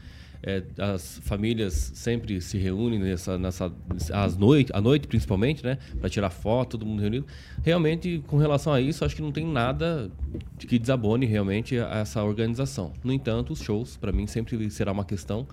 [0.46, 3.72] É, as famílias sempre se reúnem nessa, nessa
[4.12, 7.26] às noite, à noite principalmente, né, para tirar foto, todo mundo reunido.
[7.64, 10.12] Realmente, com relação a isso, acho que não tem nada
[10.58, 12.92] que desabone realmente essa organização.
[13.04, 15.48] No entanto, os shows, para mim, sempre será uma questão.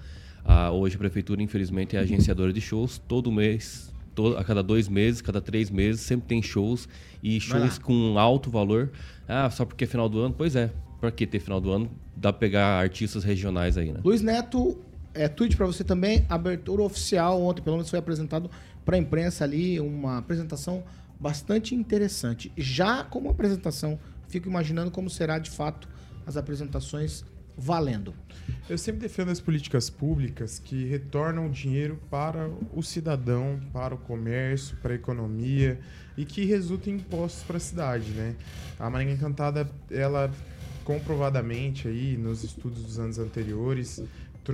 [0.45, 2.99] Ah, hoje a prefeitura, infelizmente, é agenciadora de shows.
[2.99, 3.93] Todo mês,
[4.37, 6.89] a cada dois meses, cada três meses, sempre tem shows
[7.23, 8.91] e shows com alto valor.
[9.29, 10.35] Ah, só porque é final do ano?
[10.37, 10.71] Pois é.
[11.01, 11.91] Pra que ter final do ano?
[12.15, 14.01] Dá pra pegar artistas regionais aí, né?
[14.05, 14.79] Luiz Neto,
[15.15, 18.51] é, tweet pra você também, abertura oficial ontem, pelo menos foi apresentado
[18.85, 20.85] pra imprensa ali, uma apresentação
[21.19, 22.53] bastante interessante.
[22.57, 23.99] Já como apresentação,
[24.29, 25.89] fico imaginando como será de fato
[26.27, 27.25] as apresentações
[27.57, 28.15] valendo.
[28.69, 34.77] Eu sempre defendo as políticas públicas que retornam dinheiro para o cidadão, para o comércio,
[34.79, 35.79] para a economia
[36.17, 38.35] e que resultem em impostos para a cidade, né?
[38.79, 40.31] A Maringá Encantada, ela
[40.85, 44.03] comprovadamente aí nos estudos dos anos anteriores,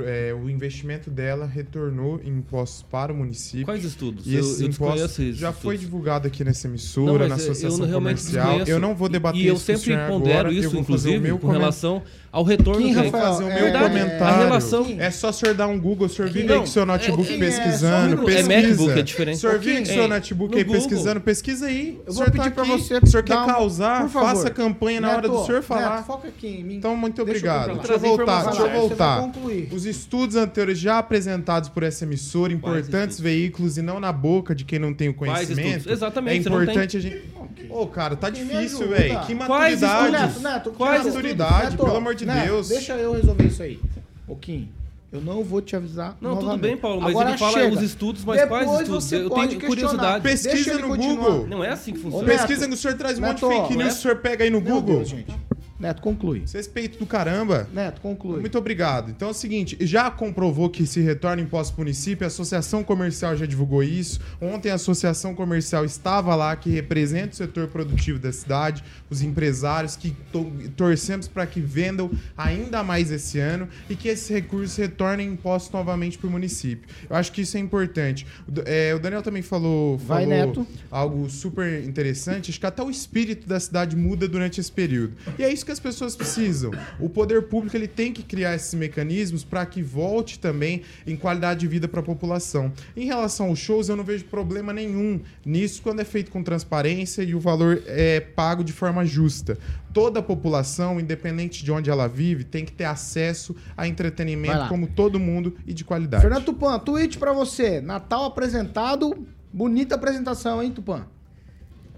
[0.05, 3.64] é, o investimento dela retornou em impostos para o município.
[3.64, 4.27] Quais estudos?
[4.27, 5.81] E Eu- esses eu impostos desconheço esses já foi estudos.
[5.81, 8.45] divulgado aqui nessa Não, emissora, mas na eu- associação eu comercial.
[8.47, 8.70] desconheço.
[8.70, 11.39] Eu não vou debater E eu isso com o sempre pondero agora, eu isso, inclusive,
[11.39, 12.03] com relação
[12.37, 14.34] ao retorno Kim, que Rafael, fazer o meu Verdade, comentário.
[14.34, 14.87] A relação...
[14.99, 17.30] É só o senhor dar um Google, o senhor vive aí com o seu notebook
[17.32, 18.68] é- é- pesquisando, é só- é pesquisa.
[18.68, 19.37] MacBook, é diferente.
[19.37, 21.89] O senhor vive com seu notebook no aí pesquisando, pesquisa aí.
[21.89, 22.72] Eu o vou senhor pedir tá pra aqui.
[22.72, 24.28] você O senhor quer um- causar, por favor.
[24.28, 25.97] faça campanha na hora do senhor falar.
[25.97, 26.74] Neto, foca aqui em mim.
[26.76, 27.76] Então, muito Deixa eu obrigado.
[27.78, 29.30] Deixa eu voltar, deixa eu voltar.
[29.72, 34.64] Os estudos anteriores já apresentados por essa emissora, importantes veículos e não na boca de
[34.64, 35.91] quem não tem o conhecimento.
[35.91, 37.22] Exatamente, É importante a gente.
[37.70, 39.20] Ô, cara, tá Quem difícil, velho.
[39.20, 39.74] Que maturidade.
[39.74, 40.11] estudos?
[40.12, 42.68] Neto, Neto, Quais maturidade, Neto, pelo amor de Neto, Deus.
[42.68, 43.81] Deixa eu resolver isso aí.
[44.27, 44.68] Ô, Kim,
[45.12, 46.16] eu não vou te avisar.
[46.20, 46.62] Não, tudo novamente.
[46.62, 47.77] bem, Paulo, mas Agora ele fala chega.
[47.77, 49.05] os estudos, mas Depois quais estudos?
[49.05, 50.22] Você Eu tenho curiosidade.
[50.22, 51.14] Pesquisa no continuar.
[51.31, 51.47] Google.
[51.47, 52.27] Não é assim que funciona.
[52.27, 54.51] Pesquisa que o senhor traz um monte de fake não news, o senhor pega aí
[54.51, 54.97] no Meu Google.
[54.97, 55.35] Deus, gente.
[55.79, 56.43] Neto, conclui.
[56.53, 57.68] Respeito do caramba.
[57.72, 58.41] Neto, conclui.
[58.41, 59.11] Muito obrigado.
[59.11, 63.45] Então é o seguinte, já comprovou que se retorna imposto município, a Associação Comercial já
[63.45, 64.18] divulgou isso.
[64.41, 69.97] Ontem a Associação Comercial estava lá, que representa o setor produtivo da cidade, os empresários
[69.97, 75.29] que to- torcemos para que vendam ainda mais esse ano e que esses recursos retornem
[75.29, 76.89] impostos novamente para o município.
[77.09, 78.27] Eu acho que isso é importante.
[78.64, 80.66] É, o Daniel também falou, Vai, falou Neto.
[80.91, 82.51] algo super interessante.
[82.51, 85.12] Acho que até o espírito da cidade muda durante esse período.
[85.39, 86.71] E é isso que as pessoas precisam.
[86.99, 91.61] O poder público ele tem que criar esses mecanismos para que volte também em qualidade
[91.61, 92.73] de vida para a população.
[92.97, 97.23] Em relação aos shows, eu não vejo problema nenhum nisso quando é feito com transparência
[97.23, 99.59] e o valor é pago de forma justa.
[99.93, 104.87] Toda a população, independente de onde ela vive, tem que ter acesso a entretenimento como
[104.87, 106.23] todo mundo e de qualidade.
[106.23, 107.81] Fernando Tupan, tweet pra você.
[107.81, 109.27] Natal apresentado.
[109.53, 111.07] Bonita apresentação, hein, Tupan?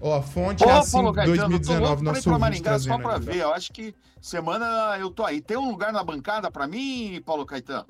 [0.01, 2.79] Ó, a fonte é Ô, assim, Paulo tô 2019, louco pra ir nosso ouvinte Maringá
[2.79, 3.25] só trazendo pra aqui.
[3.25, 3.37] ver.
[3.37, 5.41] Eu acho que semana eu tô aí.
[5.41, 7.85] Tem um lugar na bancada pra mim, Paulo Caetano?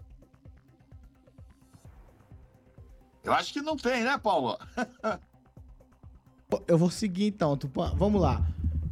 [3.24, 4.57] Eu acho que não tem, né, Paulo?
[6.68, 7.55] Eu vou seguir então.
[7.55, 8.41] tu- vamos lá.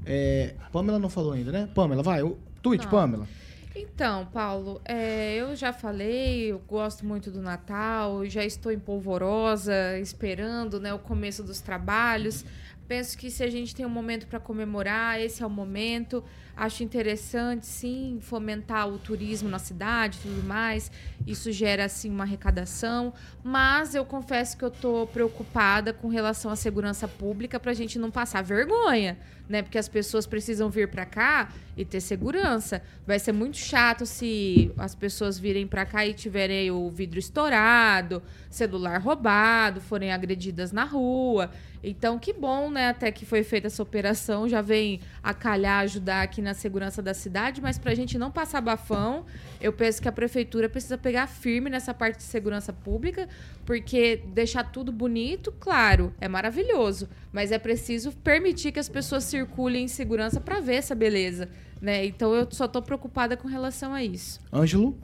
[0.06, 1.68] É, Pamela não falou ainda, né?
[1.74, 2.22] Pamela, vai.
[2.22, 2.92] O tweet, Não.
[2.92, 3.28] Pamela.
[3.76, 9.98] Então, Paulo, é, eu já falei, eu gosto muito do Natal, já estou em polvorosa,
[10.00, 12.44] esperando né, o começo dos trabalhos.
[12.88, 16.24] Penso que se a gente tem um momento para comemorar, esse é o momento.
[16.56, 20.90] Acho interessante, sim, fomentar o turismo na cidade e tudo mais.
[21.26, 23.14] Isso gera, assim, uma arrecadação.
[23.44, 28.00] Mas eu confesso que eu estou preocupada com relação à segurança pública para a gente
[28.00, 29.20] não passar vergonha,
[29.50, 29.62] né?
[29.62, 32.82] Porque as pessoas precisam vir para cá e ter segurança.
[33.06, 38.24] Vai ser muito chato se as pessoas virem para cá e tiverem o vidro estourado,
[38.50, 41.52] celular roubado, forem agredidas na rua.
[41.84, 42.90] Então, que bom, né?
[42.90, 47.14] Até que foi feita essa operação, já vem a calhar, ajudar aqui na segurança da
[47.14, 49.26] cidade, mas para a gente não passar bafão,
[49.62, 53.28] eu penso que a prefeitura precisa pegar firme nessa parte de segurança pública,
[53.66, 59.86] porque deixar tudo bonito, claro, é maravilhoso, mas é preciso permitir que as pessoas circulem
[59.86, 61.50] em segurança para ver essa beleza,
[61.82, 62.06] né?
[62.06, 64.40] Então eu só tô preocupada com relação a isso.
[64.52, 64.98] Ângelo?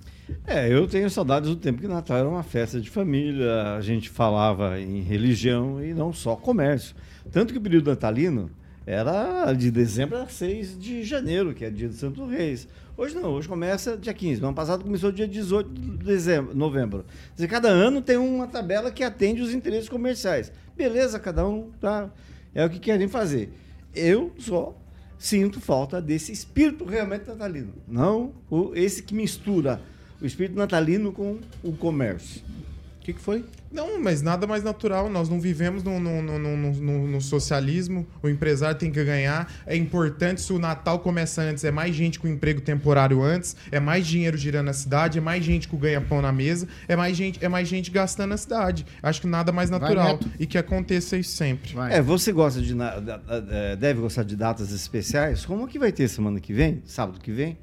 [0.47, 4.09] É, eu tenho saudades do tempo que Natal era uma festa de família, a gente
[4.09, 6.95] falava em religião e não só comércio.
[7.31, 8.49] Tanto que o período natalino
[8.85, 12.67] era de dezembro a 6 de janeiro, que é dia de Santo Reis.
[12.95, 14.41] Hoje não, hoje começa dia 15.
[14.41, 17.05] No ano passado começou dia 18 de dezembro, novembro.
[17.29, 20.51] Quer dizer, cada ano tem uma tabela que atende os interesses comerciais.
[20.75, 22.09] Beleza, cada um tá,
[22.53, 23.51] é o que querem fazer.
[23.95, 24.77] Eu só
[25.17, 27.73] sinto falta desse espírito realmente natalino.
[27.87, 29.81] Não o, esse que mistura
[30.21, 32.41] o espírito natalino com o comércio.
[33.01, 33.43] O que, que foi?
[33.69, 35.09] Não, mas nada mais natural.
[35.09, 38.07] Nós não vivemos no, no, no, no- no- no socialismo.
[38.21, 39.51] O empresário tem que ganhar.
[39.65, 41.65] É importante se o Natal começa antes.
[41.65, 43.57] É mais gente com emprego temporário antes.
[43.73, 45.17] É mais dinheiro girando na cidade.
[45.17, 46.65] É mais gente com ganha-pão na mesa.
[46.87, 48.85] É mais, gente, é mais gente gastando na cidade.
[49.01, 50.07] Acho que nada mais Vai, natural.
[50.13, 50.31] Neto.
[50.39, 51.73] e que aconteça isso sempre.
[51.89, 52.73] É, você gosta de
[53.49, 57.31] é, deve gostar de datas especiais, como que vai ter semana que vem, sábado que
[57.33, 57.57] vem,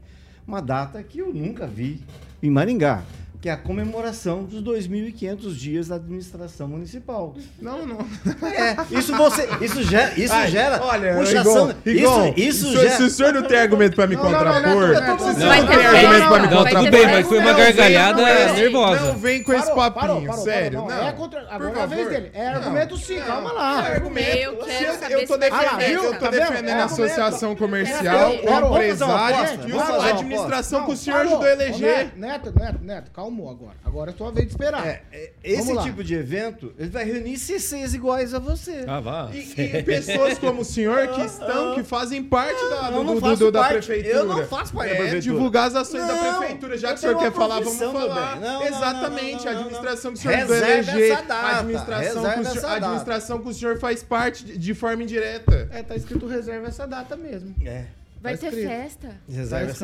[0.46, 2.02] uma data que eu nunca vi
[2.42, 3.02] em Maringá,
[3.40, 7.34] que é a comemoração dos 2.500 dias da administração municipal.
[7.60, 7.98] Não, não.
[8.46, 12.96] É, isso você, isso gera, isso Ai, gera olha, puxação, Rigon, isso, isso se, gera
[12.96, 16.38] se o senhor não tem argumento pra me Não, contrapor, não, não, tem argumento pra
[16.38, 18.22] me não, contrapor, tudo bem, mas foi uma gargalhada
[18.52, 19.06] nervosa.
[19.06, 20.78] Não vem com esse papinho, parou, parou, sério.
[20.80, 21.08] Não, não.
[21.08, 22.30] É contra- agora é a vez dele.
[22.34, 23.88] É Não, argumento sim, não, calma lá.
[23.88, 24.36] É argumento.
[24.36, 28.30] Eu quero saber eu tô defendendo, eu tô Tá defendendo É a associação É, comercial,
[28.30, 32.12] o empresário e a administração com o senhor ajudou a eleger.
[32.16, 33.10] Neto, Neto, Neto,
[33.48, 33.76] agora.
[33.84, 35.02] Agora é tua vez de esperar.
[35.44, 35.82] Esse Vamos lá.
[35.84, 38.84] tipo de evento, ele vai reunir CCs iguais a você.
[38.86, 39.30] Ah, vá.
[39.32, 43.36] E, e pessoas como o senhor que estão, que fazem parte da, do, não do-
[43.36, 44.14] do- da parte, prefeitura.
[44.14, 45.20] eu não faço parte da É, prefeitura.
[45.20, 46.76] divulgar as ações da Não, prefeitura.
[46.78, 48.40] Já que o senhor quer falar, vamos falar.
[48.40, 50.16] Não, Exatamente, não, não, a não, administração não.
[50.16, 52.74] que o senhor a Reserve eleger, essa data, a administração, que o senhor, a data.
[52.76, 55.68] administração que o senhor faz parte de, de forma indireta.
[55.72, 57.54] É, tá escrito reserva essa data mesmo.
[57.64, 57.84] É.
[58.22, 58.68] Vai Tá ter escrito.
[58.68, 59.08] festa?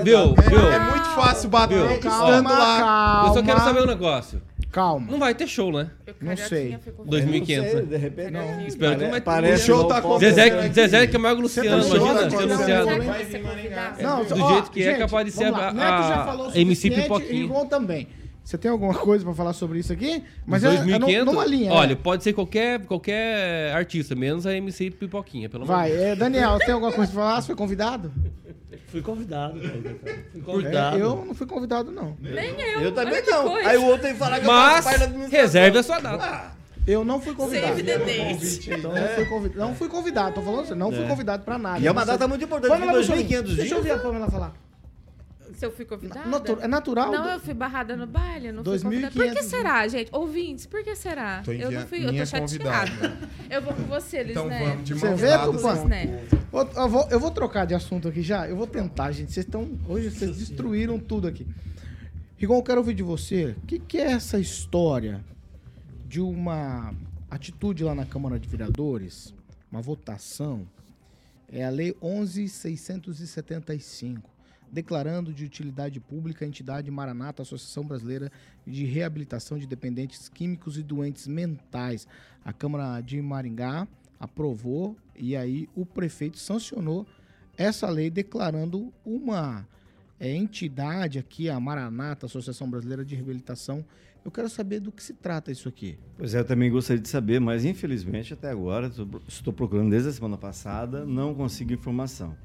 [0.05, 0.51] Viu, data.
[0.51, 0.59] viu?
[0.70, 1.91] É muito fácil bater Viu?
[1.97, 2.78] estando lá.
[2.80, 3.28] calma.
[3.28, 4.43] Eu só quero saber um negócio.
[4.70, 5.07] Calma.
[5.11, 5.91] Não vai ter show, né?
[6.20, 6.78] Não sei.
[7.07, 7.82] 2.500, Eu não sei, né?
[7.82, 8.30] de repente.
[8.32, 8.66] Não.
[8.66, 9.24] Espero que não vai ter.
[9.24, 10.34] Parece O show que tá acontecendo.
[10.34, 14.03] Zezé, Zezé Camargo e Luciano, tá imagina que vai Vai ser convidado?
[14.03, 17.43] Não, Do ó, jeito que é, capaz de ser a- a falou o MC Pipoquinha.
[17.45, 18.07] E também.
[18.47, 20.22] Você tem alguma coisa pra falar sobre isso aqui?
[20.47, 21.72] Mas Mas é, é nu- 2.500, numa linha.
[21.72, 22.01] olha, né?
[22.01, 26.70] pode ser qualquer, qualquer artista, menos a MC Pipoquinha, pelo amor Vai, é, Daniel, tem
[26.72, 27.40] alguma coisa pra falar?
[27.40, 28.12] Você foi convidado?
[28.86, 29.72] Fui convidado, cara.
[30.30, 30.97] Fui É, convidado.
[30.97, 32.16] eu não fui convidado, não.
[32.20, 32.82] Nem eu.
[32.82, 33.49] Eu também não.
[33.51, 33.68] coisa.
[33.68, 35.40] Aí o outro tem que falar que eu faço Mas, da administração.
[35.42, 36.57] reserve a sua data.
[36.86, 37.66] Eu não fui convidado.
[37.66, 38.70] Save the date.
[38.70, 39.59] Então não fui convidado.
[39.61, 41.80] Não fui convidado, tô falando assim, não fui convidado pra nada.
[41.80, 43.57] E é uma data muito importante, Pamela de Bussolini, 2.500 dias.
[43.57, 44.55] Deixa eu ouvir a Pamela falar.
[45.57, 46.28] Se eu fui convidada?
[46.28, 47.11] Natu- é natural?
[47.11, 49.14] Não, eu fui barrada no baile, não fui convidada.
[49.14, 50.11] 2.500 Por que será, gente?
[50.14, 51.40] Ouvintes, por que será?
[51.42, 53.16] Tô eu não fui, eu tô chateada.
[53.48, 54.68] Eu vou com você, Liz Então Neto.
[54.68, 55.28] vamos, de Você vê.
[56.52, 58.46] Ô, Eu vou, eu vou trocar de assunto aqui já.
[58.48, 59.32] Eu vou tentar, gente.
[59.32, 59.70] Vocês estão.
[59.88, 61.46] Hoje vocês destruíram tudo aqui.
[62.36, 63.57] Rigon, eu quero ouvir de você.
[63.62, 65.24] O que, que é essa história
[66.07, 66.92] de uma
[67.30, 69.32] atitude lá na Câmara de Vereadores,
[69.72, 70.66] uma votação?
[71.50, 74.18] É a Lei 11.675,
[74.71, 78.31] declarando de utilidade pública a entidade Maranata, Associação Brasileira
[78.67, 82.07] de Reabilitação de Dependentes Químicos e Doentes Mentais.
[82.45, 83.87] A Câmara de Maringá
[84.19, 87.07] aprovou e aí o prefeito sancionou
[87.57, 89.67] essa lei declarando uma
[90.21, 93.85] é, entidade aqui, a Maranata, Associação Brasileira de Reabilitação.
[94.25, 95.99] Eu quero saber do que se trata isso aqui.
[96.19, 98.91] Pois é, eu também gostaria de saber, mas infelizmente até agora,
[99.29, 102.37] estou procurando desde a semana passada, não consigo informação.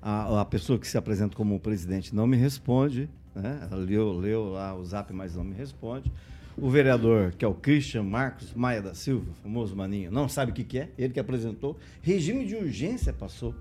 [0.00, 3.68] A, a pessoa que se apresenta como presidente não me responde, né?
[3.72, 6.10] Leu, leu lá o zap, mas não me responde.
[6.56, 10.54] O vereador, que é o Christian Marcos Maia da Silva, famoso maninho, não sabe o
[10.54, 11.78] que, que é, ele que apresentou.
[12.02, 13.54] Regime de urgência passou.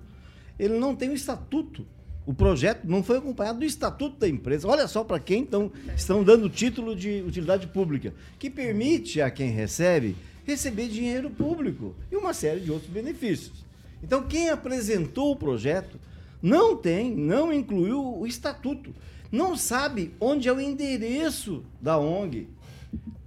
[0.58, 1.86] Ele não tem o estatuto.
[2.26, 4.68] O projeto não foi acompanhado do estatuto da empresa.
[4.68, 9.52] Olha só para quem então, estão dando título de utilidade pública, que permite a quem
[9.52, 13.64] recebe receber dinheiro público e uma série de outros benefícios.
[14.02, 16.00] Então, quem apresentou o projeto
[16.42, 18.94] não tem, não incluiu o estatuto,
[19.32, 22.48] não sabe onde é o endereço da ONG,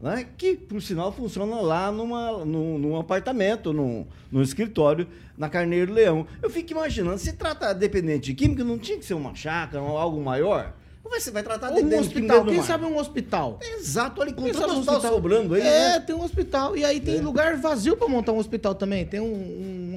[0.01, 0.27] né?
[0.37, 5.07] que, por sinal, funciona lá numa, num, num apartamento, num, num escritório,
[5.37, 6.27] na Carneiro Leão.
[6.43, 9.97] Eu fico imaginando, se trata dependente de química, não tinha que ser uma chácara ou
[9.99, 10.75] algo maior?
[11.13, 13.59] Você vai tratar um de química hospital, quem sabe um hospital?
[13.61, 16.01] Exato, olha, com Quem sabe um hospital sobrando aí, É, né?
[16.01, 16.77] tem um hospital.
[16.77, 17.21] E aí tem É.
[17.21, 19.05] lugar vazio pra montar um hospital também.
[19.05, 19.90] Tem um, um,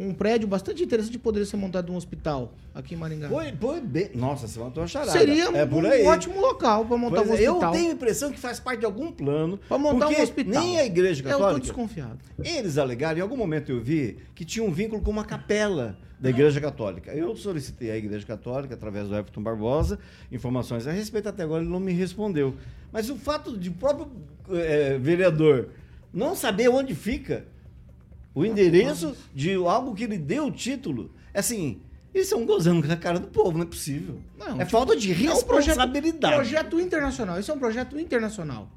[0.00, 3.28] um prédio bastante interessante poderia ser montado um hospital aqui em Maringá.
[3.28, 4.10] Foi, foi bem.
[4.14, 5.12] Nossa, você matou a charada.
[5.12, 6.06] Seria é um aí.
[6.06, 7.74] ótimo local pra montar Pois um é, hospital.
[7.74, 9.58] Eu tenho a impressão que faz parte de algum plano.
[9.68, 10.62] Pra montar um hospital.
[10.62, 11.60] Nem a Igreja Eu tô Católica.
[11.60, 12.18] desconfiado.
[12.42, 16.30] Eles alegaram, em algum momento eu vi, que tinha um vínculo com uma capela da
[16.30, 17.12] Igreja Católica.
[17.12, 19.98] Eu solicitei à Igreja Católica, através do Everton Barbosa,
[20.32, 22.54] informações a respeito, até agora ele não me respondeu.
[22.90, 24.10] Mas o fato de o próprio
[24.50, 25.68] eh, vereador
[26.12, 27.44] não saber onde fica
[28.34, 31.80] o endereço de algo que ele deu o título, é assim,
[32.14, 34.18] eles estão gozando com a cara do povo, não é possível.
[34.38, 36.34] Não, é tipo, falta de é um projeto- responsabilidade.
[36.34, 37.38] Projeto internacional.
[37.38, 38.68] Esse é um projeto internacional.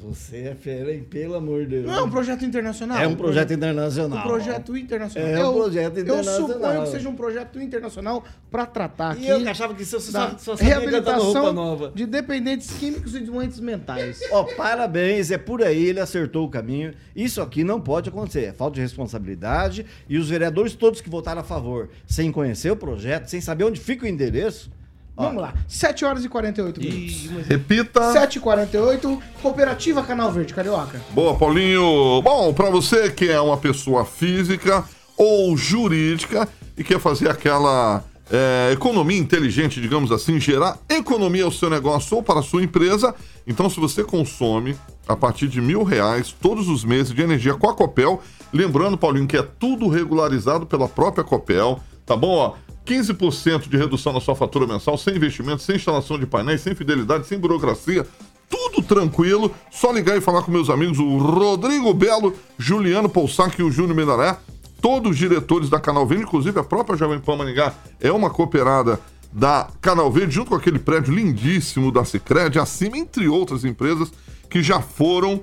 [0.00, 1.04] Você é fera, hein?
[1.08, 1.86] Pelo amor de Deus.
[1.86, 2.98] Não é um projeto internacional?
[2.98, 4.18] É um projeto internacional.
[4.18, 5.28] Um projeto internacional.
[5.28, 6.48] É um Eu- projeto Eu internacional.
[6.48, 9.44] suponho que seja um projeto internacional para tratar E aqui.
[9.44, 11.92] eu achava que você só- só sabia no Roupa reabilitação Nova.
[11.94, 14.20] de dependentes químicos e doentes mentais.
[14.32, 16.94] Ó, parabéns, é por aí, ele acertou o caminho.
[17.14, 19.84] Isso aqui não pode acontecer, é falta de responsabilidade.
[20.08, 23.78] E os vereadores todos que votaram a favor, sem conhecer o projeto, sem saber onde
[23.78, 24.70] fica o endereço.
[25.16, 27.46] Vamos lá, 7 horas e 48 minutos.
[27.46, 28.12] Repita.
[28.12, 31.00] 7 e 48 Cooperativa Canal Verde, Carioca.
[31.10, 32.22] Boa, Paulinho.
[32.22, 34.84] Bom, para você que é uma pessoa física
[35.16, 41.68] ou jurídica e quer fazer aquela é, economia inteligente, digamos assim, gerar economia ao seu
[41.68, 43.14] negócio ou para a sua empresa,
[43.46, 44.74] então se você consome
[45.06, 49.26] a partir de mil reais todos os meses de energia com a Copel, lembrando, Paulinho,
[49.26, 52.34] que é tudo regularizado pela própria Copel, tá bom?
[52.36, 52.54] Ó,
[52.84, 57.26] 15% de redução na sua fatura mensal, sem investimento, sem instalação de painéis, sem fidelidade,
[57.26, 58.06] sem burocracia,
[58.48, 59.54] tudo tranquilo.
[59.70, 63.96] Só ligar e falar com meus amigos, o Rodrigo Belo, Juliano Poussac e o Júnior
[63.96, 64.36] Menaré,
[64.80, 68.98] todos os diretores da Canal Verde, inclusive a própria Jovem Pan Maringá é uma cooperada
[69.32, 74.12] da Canal Verde, junto com aquele prédio lindíssimo da Cicred, acima, entre outras empresas
[74.50, 75.42] que já foram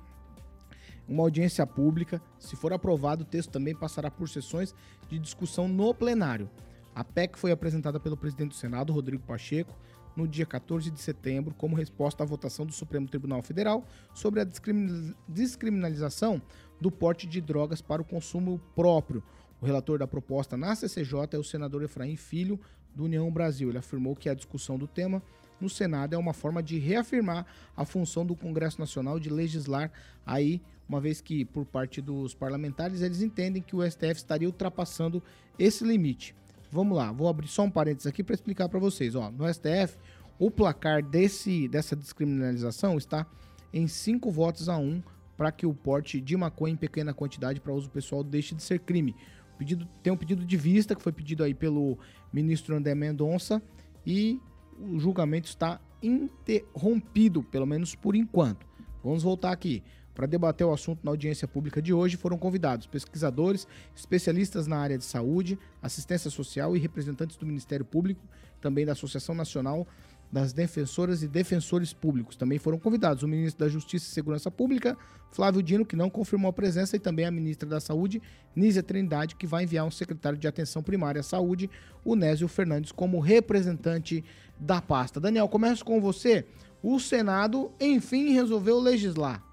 [1.09, 2.21] uma audiência pública.
[2.41, 4.75] Se for aprovado, o texto também passará por sessões
[5.09, 6.51] de discussão no plenário.
[6.93, 9.73] A PEC foi apresentada pelo presidente do Senado, Rodrigo Pacheco,
[10.17, 13.85] no dia 14 de setembro, como resposta à votação do Supremo Tribunal Federal
[14.15, 16.41] sobre a descrimin- descriminalização
[16.81, 19.23] do porte de drogas para o consumo próprio.
[19.61, 22.59] O relator da proposta na CCJ é o senador Efraim Filho,
[22.95, 23.69] do União Brasil.
[23.69, 25.23] Ele afirmou que a discussão do tema
[25.61, 27.47] no Senado é uma forma de reafirmar
[27.77, 29.91] a função do Congresso Nacional de legislar
[30.27, 35.23] aí, uma vez que, por parte dos parlamentares, eles entendem que o STF estaria ultrapassando
[35.59, 36.35] esse limite.
[36.73, 39.15] Vamos lá, vou abrir só um parênteses aqui para explicar para vocês.
[39.15, 39.99] Ó, no STF,
[40.39, 43.27] o placar desse, dessa descriminalização está
[43.75, 45.03] em cinco votos a um
[45.37, 48.79] para que o porte de maconha em pequena quantidade para uso pessoal deixe de ser
[48.79, 49.15] crime.
[49.59, 51.99] Pedido, tem um pedido de vista que foi pedido aí pelo
[52.33, 53.61] ministro André Mendonça
[54.07, 54.41] e
[54.81, 58.67] o julgamento está interrompido, pelo menos por enquanto.
[59.05, 59.83] Vamos voltar aqui.
[60.15, 64.99] Para debater o assunto na audiência pública de hoje, foram convidados pesquisadores, especialistas na área
[64.99, 68.23] de saúde, assistência social e representantes do Ministério Público,
[68.61, 69.87] também da Associação Nacional
[70.33, 72.37] das Defensoras e Defensores Públicos.
[72.37, 74.97] Também foram convidados o ministro da Justiça e Segurança Pública,
[75.31, 78.23] Flávio Dino, que não confirmou a presença, e também a ministra da Saúde,
[78.57, 81.69] Nízia Trindade, que vai enviar um secretário de Atenção Primária à Saúde,
[82.03, 84.25] o Nésio Fernandes, como representante
[84.59, 85.21] da pasta.
[85.21, 86.47] Daniel, começo com você.
[86.83, 89.52] O Senado, enfim, resolveu legislar.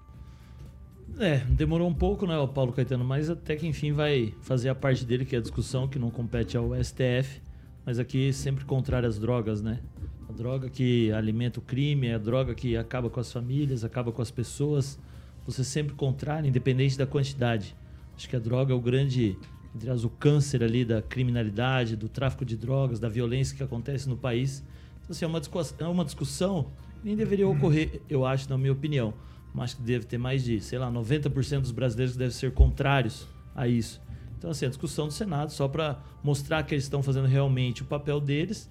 [1.18, 4.74] É, demorou um pouco, né, o Paulo Caetano, mas até que enfim vai fazer a
[4.74, 7.42] parte dele, que é a discussão, que não compete ao STF,
[7.84, 9.80] mas aqui sempre contrário às drogas, né?
[10.28, 14.12] A droga que alimenta o crime, é a droga que acaba com as famílias, acaba
[14.12, 14.98] com as pessoas.
[15.44, 17.74] Você sempre contrário, independente da quantidade.
[18.16, 19.36] Acho que a droga é o grande,
[19.74, 24.08] entre as, o câncer ali da criminalidade, do tráfico de drogas, da violência que acontece
[24.08, 24.62] no país.
[25.02, 28.56] Então, assim, é uma discussão, é uma discussão que nem deveria ocorrer, eu acho, na
[28.56, 29.12] minha opinião.
[29.52, 33.66] Mas que deve ter mais de, sei lá, 90% dos brasileiros devem ser contrários a
[33.66, 34.00] isso.
[34.38, 37.84] Então, assim, a discussão do Senado só para mostrar que eles estão fazendo realmente o
[37.84, 38.70] papel deles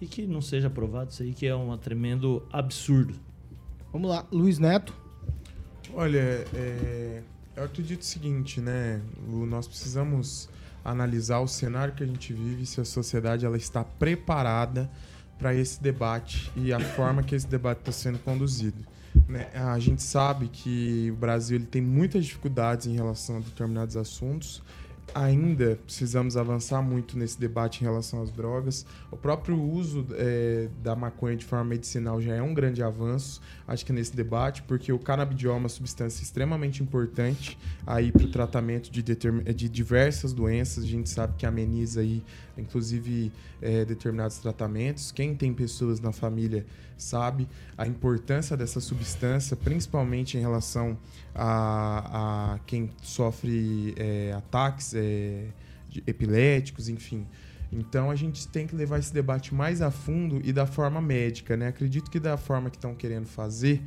[0.00, 3.14] e que não seja aprovado isso aí, que é um tremendo absurdo.
[3.92, 4.92] Vamos lá, Luiz Neto.
[5.94, 7.22] Olha, é,
[7.54, 9.00] eu acredito o seguinte, né?
[9.28, 10.48] O, nós precisamos
[10.84, 14.90] analisar o cenário que a gente vive, se a sociedade ela está preparada
[15.38, 18.84] para esse debate e a forma que esse debate está sendo conduzido.
[19.28, 19.48] Né?
[19.54, 24.62] A gente sabe que o Brasil ele tem muitas dificuldades em relação a determinados assuntos
[25.14, 28.86] ainda precisamos avançar muito nesse debate em relação às drogas.
[29.10, 33.84] O próprio uso é, da maconha de forma medicinal já é um grande avanço, acho
[33.84, 38.90] que nesse debate, porque o canabidiol é uma substância extremamente importante aí para o tratamento
[38.90, 40.84] de, de diversas doenças.
[40.84, 42.22] A gente sabe que ameniza aí,
[42.56, 45.12] inclusive, é, determinados tratamentos.
[45.12, 46.64] Quem tem pessoas na família
[46.96, 50.96] sabe a importância dessa substância, principalmente em relação
[51.34, 55.46] a, a quem sofre é, ataques é,
[56.06, 57.26] epiléticos, enfim.
[57.72, 61.56] Então a gente tem que levar esse debate mais a fundo e da forma médica,
[61.56, 61.68] né?
[61.68, 63.82] Acredito que da forma que estão querendo fazer,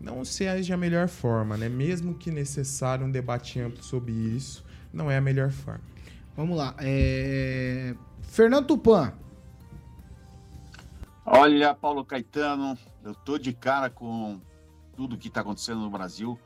[0.00, 1.68] não seja a melhor forma, né?
[1.68, 5.93] Mesmo que necessário um debate amplo sobre isso, não é a melhor forma.
[6.36, 6.74] Vamos lá.
[6.80, 7.94] É...
[8.22, 9.12] Fernando Tupan.
[11.24, 14.40] Olha, Paulo Caetano, eu tô de cara com
[14.96, 16.38] tudo que está acontecendo no Brasil.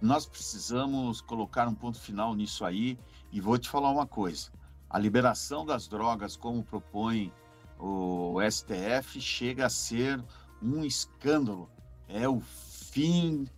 [0.00, 2.98] Nós precisamos colocar um ponto final nisso aí
[3.30, 4.50] e vou te falar uma coisa.
[4.90, 7.32] A liberação das drogas, como propõe
[7.78, 10.22] o STF, chega a ser
[10.60, 11.70] um escândalo.
[12.08, 13.48] É o fim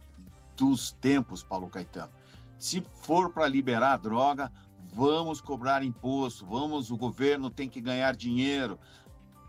[0.56, 2.12] dos tempos, Paulo Caetano.
[2.58, 4.52] Se for para liberar a droga,
[4.94, 8.78] vamos cobrar imposto, vamos, o governo tem que ganhar dinheiro,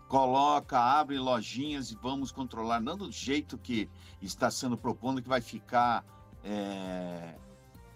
[0.08, 3.88] coloca, abre lojinhas e vamos controlar, não do jeito que
[4.20, 6.04] está sendo propondo, que vai ficar
[6.42, 7.36] é,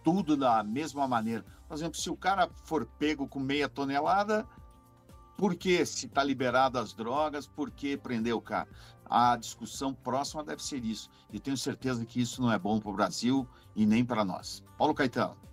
[0.04, 1.44] tudo da mesma maneira.
[1.66, 4.46] Por exemplo, se o cara for pego com meia tonelada,
[5.36, 8.68] por que se está liberado as drogas, por que prender o cara?
[9.06, 11.10] A discussão próxima deve ser isso.
[11.32, 14.62] E tenho certeza que isso não é bom para o Brasil e nem para nós.
[14.78, 15.49] Paulo Caetano.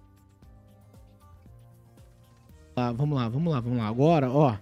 [2.80, 3.88] Ah, vamos lá, vamos lá, vamos lá.
[3.88, 4.56] Agora, ó,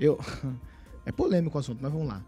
[0.00, 0.18] eu.
[1.04, 2.22] É polêmico o assunto, mas vamos lá.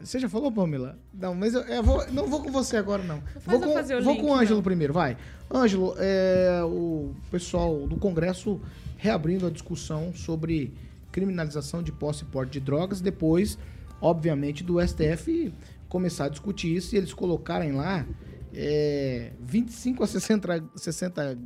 [0.00, 0.98] Você já falou, Pamela?
[1.14, 3.22] Não, mas eu, eu vou, não vou com você agora, não.
[3.44, 4.64] Vou com, fazer o vou link, com o Ângelo não.
[4.64, 5.16] primeiro, vai.
[5.48, 8.60] Ângelo, é, o pessoal do Congresso
[8.96, 10.74] reabrindo a discussão sobre
[11.12, 13.56] criminalização de posse e porte de drogas, depois,
[14.00, 15.54] obviamente, do STF
[15.88, 18.04] começar a discutir isso e eles colocarem lá
[18.52, 21.38] é, 25 a 60, 60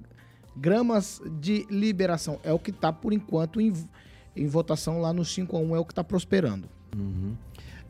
[0.56, 2.38] gramas de liberação.
[2.44, 3.72] É o que está, por enquanto, em,
[4.36, 6.68] em votação lá no 5 a 1 é o que está prosperando.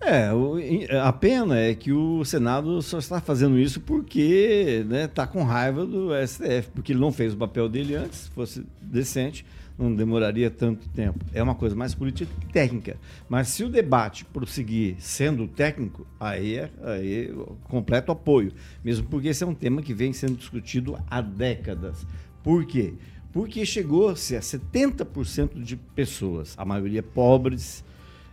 [0.00, 0.56] É, o-
[1.02, 6.10] a pena é que o Senado só está fazendo isso porque está com raiva do
[6.26, 9.44] STF, porque ele não fez o papel dele antes, se fosse decente,
[9.78, 11.18] não demoraria tanto tempo.
[11.34, 12.96] É uma coisa mais política que técnica.
[13.28, 17.32] Mas se o debate prosseguir sendo técnico, aí é aí é
[17.64, 18.52] completo apoio.
[18.82, 22.06] Mesmo porque esse é um tema que vem sendo discutido há décadas.
[22.42, 22.94] Por quê?
[23.32, 27.84] Porque chegou-se a 70% de pessoas, a maioria pobres,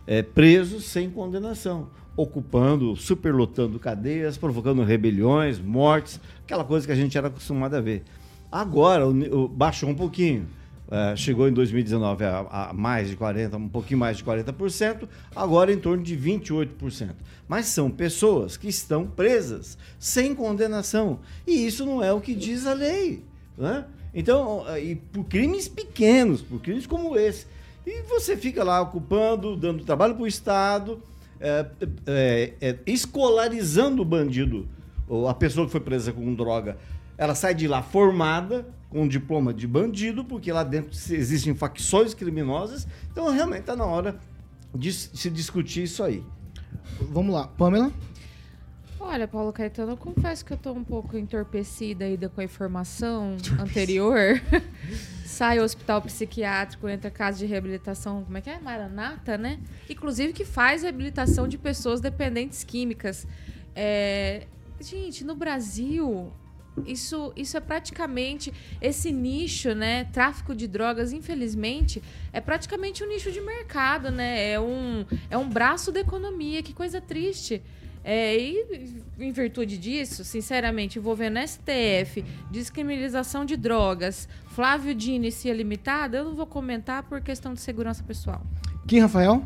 [0.06, 7.16] é, presos sem condenação, ocupando, superlotando cadeias, provocando rebeliões, mortes, aquela coisa que a gente
[7.16, 8.02] era acostumado a ver.
[8.50, 10.46] Agora o o- baixou um pouquinho.
[10.90, 15.06] É, chegou em 2019 a, a mais de 40%, um pouquinho mais de 40%,
[15.36, 17.10] agora em torno de 28%.
[17.46, 21.20] Mas são pessoas que estão presas, sem condenação.
[21.46, 23.22] E isso não é o que diz a lei.
[23.56, 23.84] Né?
[24.14, 27.46] Então, e por crimes pequenos, por crimes como esse.
[27.86, 31.00] E você fica lá ocupando, dando trabalho para o Estado,
[31.40, 31.66] é,
[32.06, 34.66] é, é, escolarizando o bandido,
[35.08, 36.76] ou a pessoa que foi presa com droga,
[37.16, 42.14] ela sai de lá formada, com um diploma de bandido, porque lá dentro existem facções
[42.14, 42.86] criminosas.
[43.10, 44.18] Então, realmente está na hora
[44.74, 46.22] de se discutir isso aí.
[47.00, 47.92] Vamos lá, Pamela?
[49.00, 53.36] Olha, Paulo Caetano, eu confesso que eu tô um pouco entorpecida ainda com a informação
[53.58, 54.40] anterior.
[55.24, 58.58] Sai o hospital psiquiátrico, entra casa de reabilitação, como é que é?
[58.58, 59.60] Maranata, né?
[59.88, 63.26] Inclusive que faz reabilitação de pessoas dependentes químicas.
[63.74, 64.46] É,
[64.80, 66.32] Gente, no Brasil,
[66.86, 70.04] isso, isso é praticamente esse nicho, né?
[70.04, 72.00] Tráfico de drogas, infelizmente,
[72.32, 74.52] é praticamente um nicho de mercado, né?
[74.52, 77.60] É um, é um braço da economia, que coisa triste.
[78.04, 85.52] É, e em virtude disso, sinceramente, envolvendo STF, descriminalização de drogas, Flávio Dino e Cia
[85.52, 88.42] Limitada, eu não vou comentar por questão de segurança pessoal.
[88.86, 89.44] Quem, Rafael?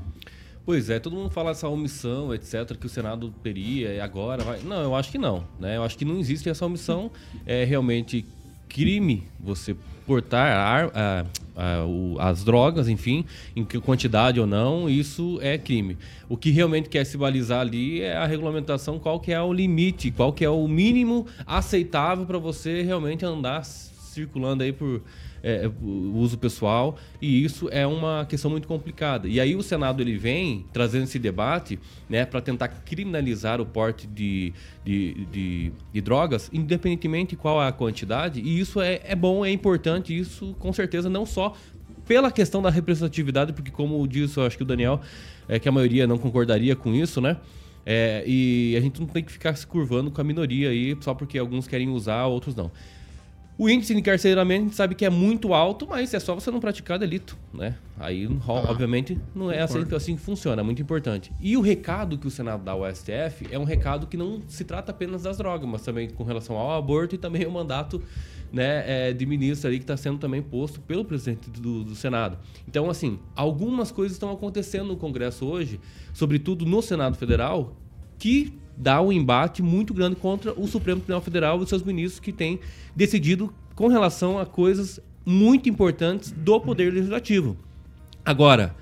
[0.64, 4.60] Pois é, todo mundo fala essa omissão, etc., que o Senado teria e agora vai.
[4.60, 5.44] Não, eu acho que não.
[5.58, 5.76] Né?
[5.76, 7.10] Eu acho que não existe essa omissão.
[7.44, 8.24] É realmente
[8.68, 9.76] crime você
[10.06, 11.26] portar ar-
[12.18, 13.24] as drogas, enfim,
[13.54, 15.98] em que quantidade ou não, isso é crime.
[16.28, 20.10] O que realmente quer se balizar ali é a regulamentação, qual que é o limite,
[20.10, 25.02] qual que é o mínimo aceitável para você realmente andar circulando aí por
[25.42, 29.28] é, o uso pessoal e isso é uma questão muito complicada.
[29.28, 31.78] E aí o Senado ele vem trazendo esse debate
[32.08, 34.52] né, para tentar criminalizar o porte de,
[34.84, 39.50] de, de, de drogas, independentemente qual é a quantidade, e isso é, é bom, é
[39.50, 41.54] importante, isso com certeza não só
[42.06, 45.00] pela questão da representatividade, porque como disse, eu acho que o Daniel,
[45.48, 47.36] é que a maioria não concordaria com isso, né?
[47.84, 51.14] É, e a gente não tem que ficar se curvando com a minoria aí, só
[51.14, 52.70] porque alguns querem usar, outros não.
[53.58, 56.50] O índice de encarceramento a gente sabe que é muito alto, mas é só você
[56.50, 57.76] não praticar delito, né?
[57.98, 61.30] Aí, ro- obviamente, não é assim, assim que funciona, é muito importante.
[61.40, 64.64] E o recado que o Senado dá ao STF é um recado que não se
[64.64, 68.02] trata apenas das drogas, mas também com relação ao aborto e também o mandato
[68.50, 72.38] né, é, de ministro ali que está sendo também posto pelo presidente do, do Senado.
[72.66, 75.78] Então, assim, algumas coisas estão acontecendo no Congresso hoje,
[76.12, 77.76] sobretudo no Senado Federal,
[78.18, 82.32] que dá um embate muito grande contra o Supremo Tribunal Federal e seus ministros que
[82.32, 82.60] têm
[82.94, 87.56] decidido com relação a coisas muito importantes do Poder Legislativo.
[88.24, 88.74] Agora,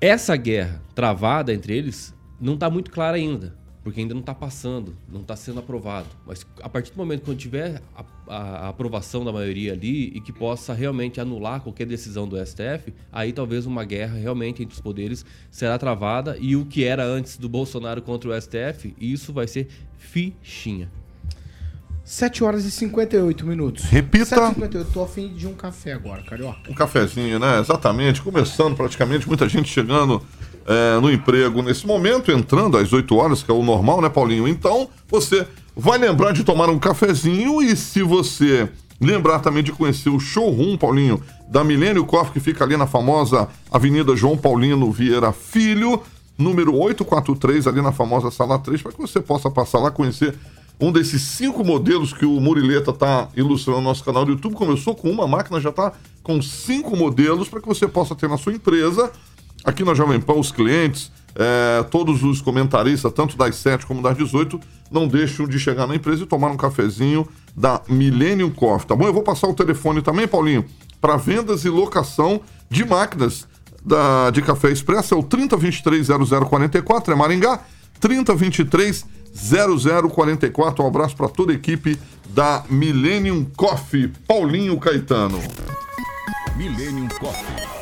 [0.00, 3.54] essa guerra travada entre eles não está muito clara ainda,
[3.86, 6.08] porque ainda não está passando, não está sendo aprovado.
[6.26, 10.08] Mas a partir do momento que quando tiver a, a- a aprovação da maioria ali
[10.08, 14.74] e que possa realmente anular qualquer decisão do STF, aí talvez uma guerra realmente entre
[14.74, 19.32] os poderes será travada e o que era antes do Bolsonaro contra o STF, isso
[19.32, 20.90] vai ser fichinha.
[22.02, 23.84] 7 horas e 58 minutos.
[23.84, 24.26] Repita.
[24.26, 26.68] 7 e 58 Tô afim de um café agora, carioca.
[26.70, 27.60] Um cafezinho, né?
[27.60, 28.20] Exatamente.
[28.20, 30.20] Começando praticamente, muita gente chegando
[30.66, 34.48] é, no emprego nesse momento, entrando às 8 horas, que é o normal, né, Paulinho?
[34.48, 35.46] Então, você
[35.76, 38.68] vai lembrar de tomar um cafezinho e se você
[39.00, 43.48] lembrar também de conhecer o showroom, Paulinho, da Milênio Coffee, que fica ali na famosa
[43.70, 46.02] Avenida João Paulino Vieira Filho,
[46.36, 50.34] número 843, ali na famosa Sala 3, para que você possa passar lá conhecer
[50.80, 54.54] um desses cinco modelos que o Murileta está ilustrando no nosso canal do YouTube.
[54.54, 55.92] Começou com uma máquina, já está
[56.22, 59.10] com cinco modelos para que você possa ter na sua empresa.
[59.66, 64.16] Aqui na Jovem Pan, os clientes, eh, todos os comentaristas, tanto das 7 como das
[64.16, 64.60] 18,
[64.92, 69.06] não deixam de chegar na empresa e tomar um cafezinho da Millennium Coffee, tá bom?
[69.06, 70.64] Eu vou passar o telefone também, Paulinho,
[71.00, 72.40] para vendas e locação
[72.70, 73.48] de máquinas
[73.84, 75.14] da, de café expresso.
[75.14, 77.58] É o 3023-0044, é Maringá.
[78.00, 80.80] 3023-0044.
[80.80, 81.98] Um abraço para toda a equipe
[82.28, 84.12] da Millennium Coffee.
[84.28, 85.40] Paulinho Caetano.
[86.56, 87.75] Millennium Coffee.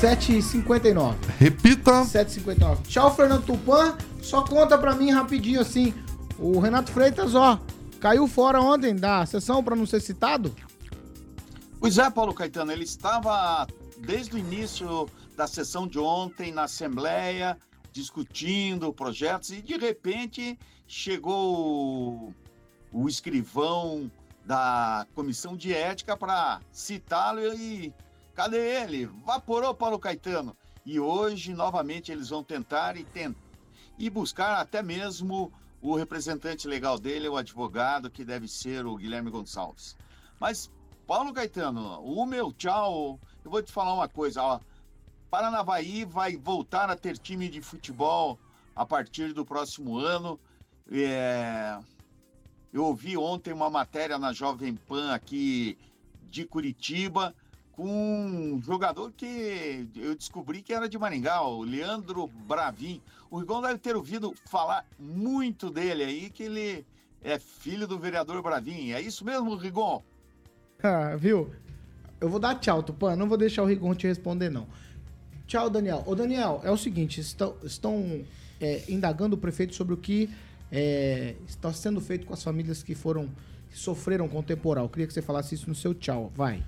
[0.00, 1.14] 7h59.
[1.38, 2.02] Repita.
[2.02, 2.82] 7h59.
[2.82, 3.96] Tchau, Fernando Tupan.
[4.20, 5.94] Só conta pra mim rapidinho assim.
[6.38, 7.58] O Renato Freitas, ó,
[7.98, 10.54] caiu fora ontem da sessão pra não ser citado?
[11.80, 13.66] Pois é, Paulo Caetano, ele estava
[13.96, 17.56] desde o início da sessão de ontem na Assembleia,
[17.90, 22.34] discutindo projetos, e de repente chegou o,
[22.92, 24.10] o escrivão
[24.44, 27.94] da Comissão de Ética para citá-lo e
[28.36, 29.06] cadê ele?
[29.24, 30.56] Vaporou Paulo Caetano.
[30.84, 33.34] E hoje, novamente, eles vão tentar e, ten-
[33.98, 35.50] e buscar até mesmo
[35.82, 39.96] o representante legal dele, o advogado, que deve ser o Guilherme Gonçalves.
[40.38, 40.70] Mas
[41.06, 44.60] Paulo Caetano, o meu tchau, eu vou te falar uma coisa, ó.
[45.30, 48.38] Paranavaí vai voltar a ter time de futebol
[48.74, 50.38] a partir do próximo ano.
[50.90, 51.78] É,
[52.72, 55.76] Eu ouvi ontem uma matéria na Jovem Pan aqui
[56.22, 57.34] de Curitiba
[57.76, 63.02] com um jogador que eu descobri que era de Maringá, o Leandro Bravin.
[63.30, 66.86] O Rigon deve ter ouvido falar muito dele aí, que ele
[67.22, 68.92] é filho do vereador Bravin.
[68.92, 70.02] É isso mesmo, Rigon?
[70.82, 71.50] Ah, viu?
[72.18, 73.14] Eu vou dar tchau, Tupã.
[73.14, 74.66] Não vou deixar o Rigon te responder, não.
[75.46, 76.02] Tchau, Daniel.
[76.06, 78.24] Ô, Daniel, é o seguinte: estão, estão
[78.58, 80.30] é, indagando o prefeito sobre o que
[80.72, 83.28] é, está sendo feito com as famílias que foram
[83.68, 84.88] que sofreram com o temporal.
[84.88, 86.32] Queria que você falasse isso no seu tchau.
[86.34, 86.64] Vai.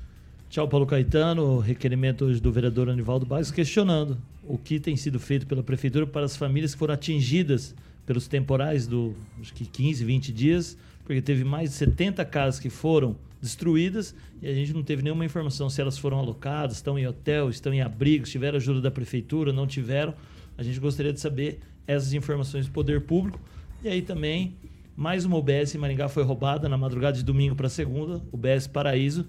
[0.50, 1.58] Tchau, Paulo Caetano.
[1.58, 6.24] Requerimento hoje do vereador Anivaldo Barros questionando o que tem sido feito pela prefeitura para
[6.24, 7.74] as famílias que foram atingidas
[8.06, 12.70] pelos temporais do acho que 15, 20 dias, porque teve mais de 70 casas que
[12.70, 17.06] foram destruídas e a gente não teve nenhuma informação se elas foram alocadas, estão em
[17.06, 20.14] hotel, estão em abrigos, tiveram ajuda da prefeitura, não tiveram.
[20.56, 23.38] A gente gostaria de saber essas informações do poder público.
[23.84, 24.56] E aí também,
[24.96, 29.26] mais uma UBS em Maringá foi roubada na madrugada de domingo para segunda, UBS Paraíso.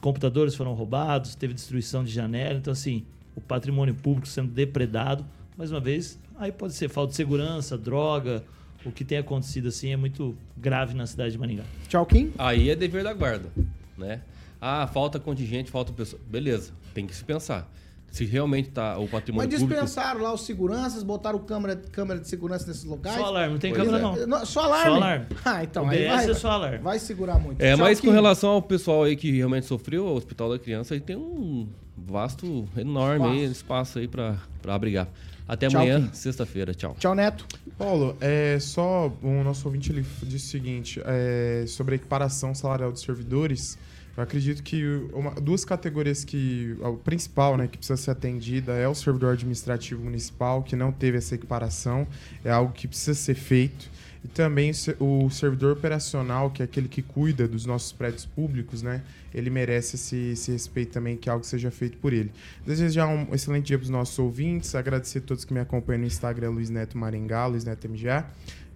[0.00, 2.58] Computadores foram roubados, teve destruição de janela.
[2.58, 5.24] Então, assim, o patrimônio público sendo depredado.
[5.56, 8.44] Mais uma vez, aí pode ser falta de segurança, droga.
[8.84, 11.64] O que tem acontecido assim é muito grave na cidade de Maringá.
[11.88, 12.32] Tchau, Kim.
[12.36, 13.48] Aí é dever da guarda,
[13.96, 14.20] né?
[14.60, 16.20] Ah, falta contingente, falta pessoa.
[16.28, 17.70] Beleza, tem que se pensar.
[18.14, 19.80] Se realmente tá o patrimônio Mas público...
[19.82, 23.16] dispensaram lá os seguranças, botaram câmera, câmera de segurança nesses locais.
[23.16, 24.26] Só alarme, não tem Pois câmera é.
[24.26, 24.46] não.
[24.46, 24.84] Só alarme?
[24.90, 25.26] Só alarme.
[25.44, 26.78] Ah, então O aí BS vai, é só alarme.
[26.78, 27.60] vai segurar muito.
[27.60, 30.94] É, Tchau, mas com relação ao pessoal aí que realmente sofreu, o Hospital da Criança
[30.94, 31.66] aí tem um
[31.98, 35.08] vasto, enorme aí, espaço aí pra, pra abrigar.
[35.48, 36.72] Até Tchau, amanhã, sexta-feira.
[36.72, 36.94] Tchau.
[37.00, 37.44] Tchau, Neto.
[37.76, 42.92] Paulo, é só o nosso ouvinte ele disse o seguinte é, sobre a equiparação salarial
[42.92, 43.76] dos servidores.
[44.16, 48.86] Eu acredito que uma- duas categorias que o principal, né, que precisa ser atendida é
[48.86, 52.06] o servidor administrativo municipal que não teve essa equiparação,
[52.44, 53.90] é algo que precisa ser feito.
[54.24, 58.24] E também o se- o servidor operacional, que é aquele que cuida dos nossos prédios
[58.24, 59.02] públicos, né?
[59.34, 62.30] Ele merece esse, esse respeito também, que algo seja feito por ele.
[62.64, 66.06] Desejar um excelente dia para os nossos ouvintes, agradecer a todos que me acompanham no
[66.06, 68.24] Instagram, Luiz Neto Maringá, Luiz Neto MGA.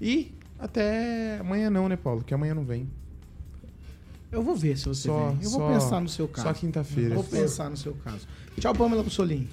[0.00, 2.22] E até amanhã não, né, Paulo?
[2.22, 2.86] Que amanhã não vem.
[4.30, 5.38] Eu vou ver se você Só- vem.
[5.42, 6.48] Eu vou só- pensar no seu caso.
[6.48, 7.14] só quinta-feira.
[7.14, 8.26] Vou pensar no seu caso.
[8.60, 9.48] Tchau, Pamela Bussolini.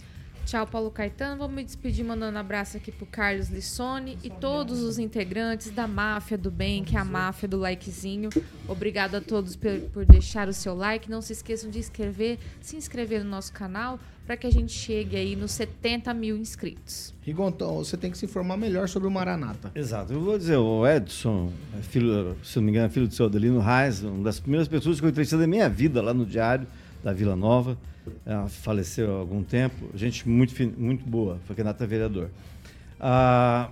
[0.45, 1.37] Tchau, Paulo Caetano.
[1.39, 5.87] Vou me despedir mandando um abraço aqui pro Carlos Lissone e todos os integrantes da
[5.87, 8.29] Máfia do Bem, que é a máfia do likezinho.
[8.67, 11.09] Obrigado a todos por, por deixar o seu like.
[11.09, 15.15] Não se esqueçam de inscrever, se inscrever no nosso canal para que a gente chegue
[15.15, 17.13] aí nos 70 mil inscritos.
[17.21, 19.71] Rigontão, você tem que se informar melhor sobre o Maranata.
[19.75, 20.13] Exato.
[20.13, 23.27] Eu vou dizer, o Edson, é filho, se não me engano, é filho do seu
[23.27, 26.65] Adelino Reis, uma das primeiras pessoas que eu entrevistei da minha vida lá no Diário
[27.03, 27.77] da Vila Nova.
[28.25, 29.89] Ela faleceu há algum tempo.
[29.93, 32.29] Gente muito, muito boa, foi candidata a vereador.
[32.99, 33.69] Ah,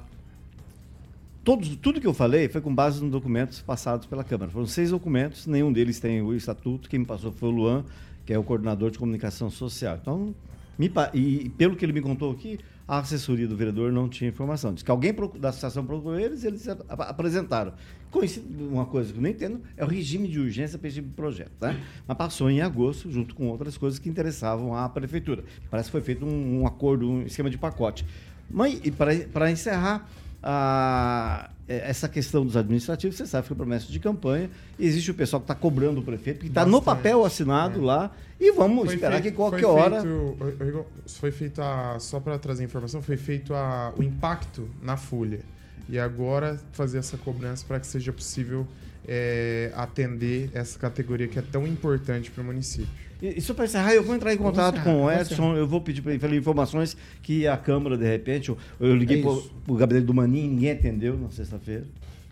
[1.44, 4.52] todos, tudo que eu falei foi com base nos documentos passados pela Câmara.
[4.52, 6.90] Foram seis documentos, nenhum deles tem o estatuto.
[6.90, 7.86] Quem me passou foi o Luan,
[8.26, 9.98] que é o coordenador de comunicação social.
[10.02, 10.34] Então,
[10.78, 14.74] me e pelo que ele me contou aqui, a assessoria do vereador não tinha informação.
[14.74, 17.74] Diz que alguém da associação procurou eles eles ap- apresentaram.
[18.12, 21.14] Conhecido, uma coisa que eu não entendo é o regime de urgência para esse tipo
[21.14, 21.52] projeto.
[21.62, 21.80] Né?
[22.08, 25.44] Mas passou em agosto, junto com outras coisas que interessavam à prefeitura.
[25.70, 28.06] Parece que foi feito um, um acordo, um esquema de pacote.
[28.50, 30.08] Mas, e para encerrar,
[30.44, 34.50] a- é, essa questão dos administrativos, você sabe que foi promessa de campanha.
[34.78, 38.52] Existe o pessoal que está cobrando o prefeito, que está no papel assinado lá, e
[38.52, 40.02] vamos Foi esperar feito- que qualquer foi hora.
[40.02, 41.98] feito- Igor, foi feito a.
[42.00, 45.40] Só para trazer informação, foi feito a, o impacto na folha.
[45.88, 48.68] E agora fazer essa cobrança para que seja possível
[49.08, 52.88] é, atender essa categoria que é tão importante para o município.
[53.22, 55.80] E, só para encerrar, eu vou entrar em contato encerrar, com o Edson, eu vou
[55.82, 59.32] pedir para ele fazer informações que a Câmara, de repente, eu, eu liguei É para
[59.74, 61.84] o gabinete do Maninho, ninguém atendeu na sexta-feira.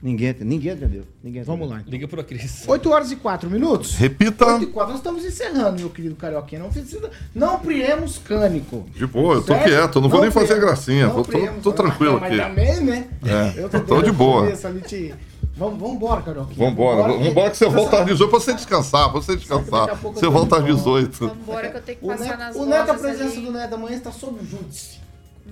[0.03, 1.03] Ninguém, atendeu, ninguém atendeu.
[1.23, 1.75] Ninguém Vamos atendeu.
[1.75, 1.91] lá, então.
[1.91, 2.63] Liga pro Cris.
[2.67, 3.93] 8 horas e 4 minutos?
[3.95, 4.45] Repita.
[4.55, 4.89] 8 e 4.
[4.93, 6.59] Nós estamos encerrando, meu querido Carioquinha.
[6.63, 8.83] Não, precisa, não priemos cânico.
[8.95, 9.63] De boa, eu tô Certo?
[9.63, 11.05] quieto, eu não vou nem fazer priemos, gracinha.
[11.05, 11.63] não Tô, tô- priemos.
[11.63, 12.41] tô tranquilo Mas aqui.
[12.41, 13.07] também, né?
[13.23, 14.51] É, Eu tô tentando de boa.
[14.51, 15.13] te-
[15.61, 16.69] Vamos, vamos embora, Carioquinha.
[16.69, 19.95] Vambora, vambora que você volta às 18 pra você descansar, pra você descansar.
[19.95, 21.01] Você volta às de volta.
[21.01, 21.27] 18.
[21.27, 23.45] Vambora que eu tenho que O passar Neto, nas o Neto, a presença ali.
[23.45, 24.99] do Neto amanhã está sob júdice.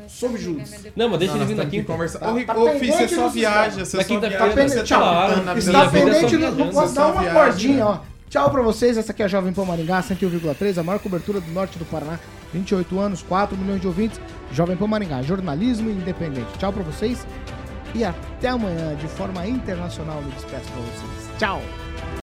[0.08, 0.92] Sob júdice.
[0.96, 1.92] Não, mas deixa Não, ele vir na quinta.
[1.94, 2.20] conversar.
[2.20, 4.68] Tá- Ô, Rico, tá ô, Fih, pendente você no só viaja, você só viaja, você
[4.80, 7.98] você tá tá Está pendente, não, viajando, posso dar uma cordinha, ó.
[8.30, 11.52] Tchau pra vocês, essa aqui é a Jovem Pan Maringá, 101,3, a maior cobertura do
[11.52, 12.20] norte do Paraná.
[12.54, 14.20] 28 anos, 4 milhões de ouvintes.
[14.52, 16.48] Jovem Pan Maringá, jornalismo independente.
[16.58, 17.26] Tchau pra vocês
[17.96, 21.30] e até amanhã, de forma internacional, me despeço pra vocês.
[21.38, 21.62] Tchau!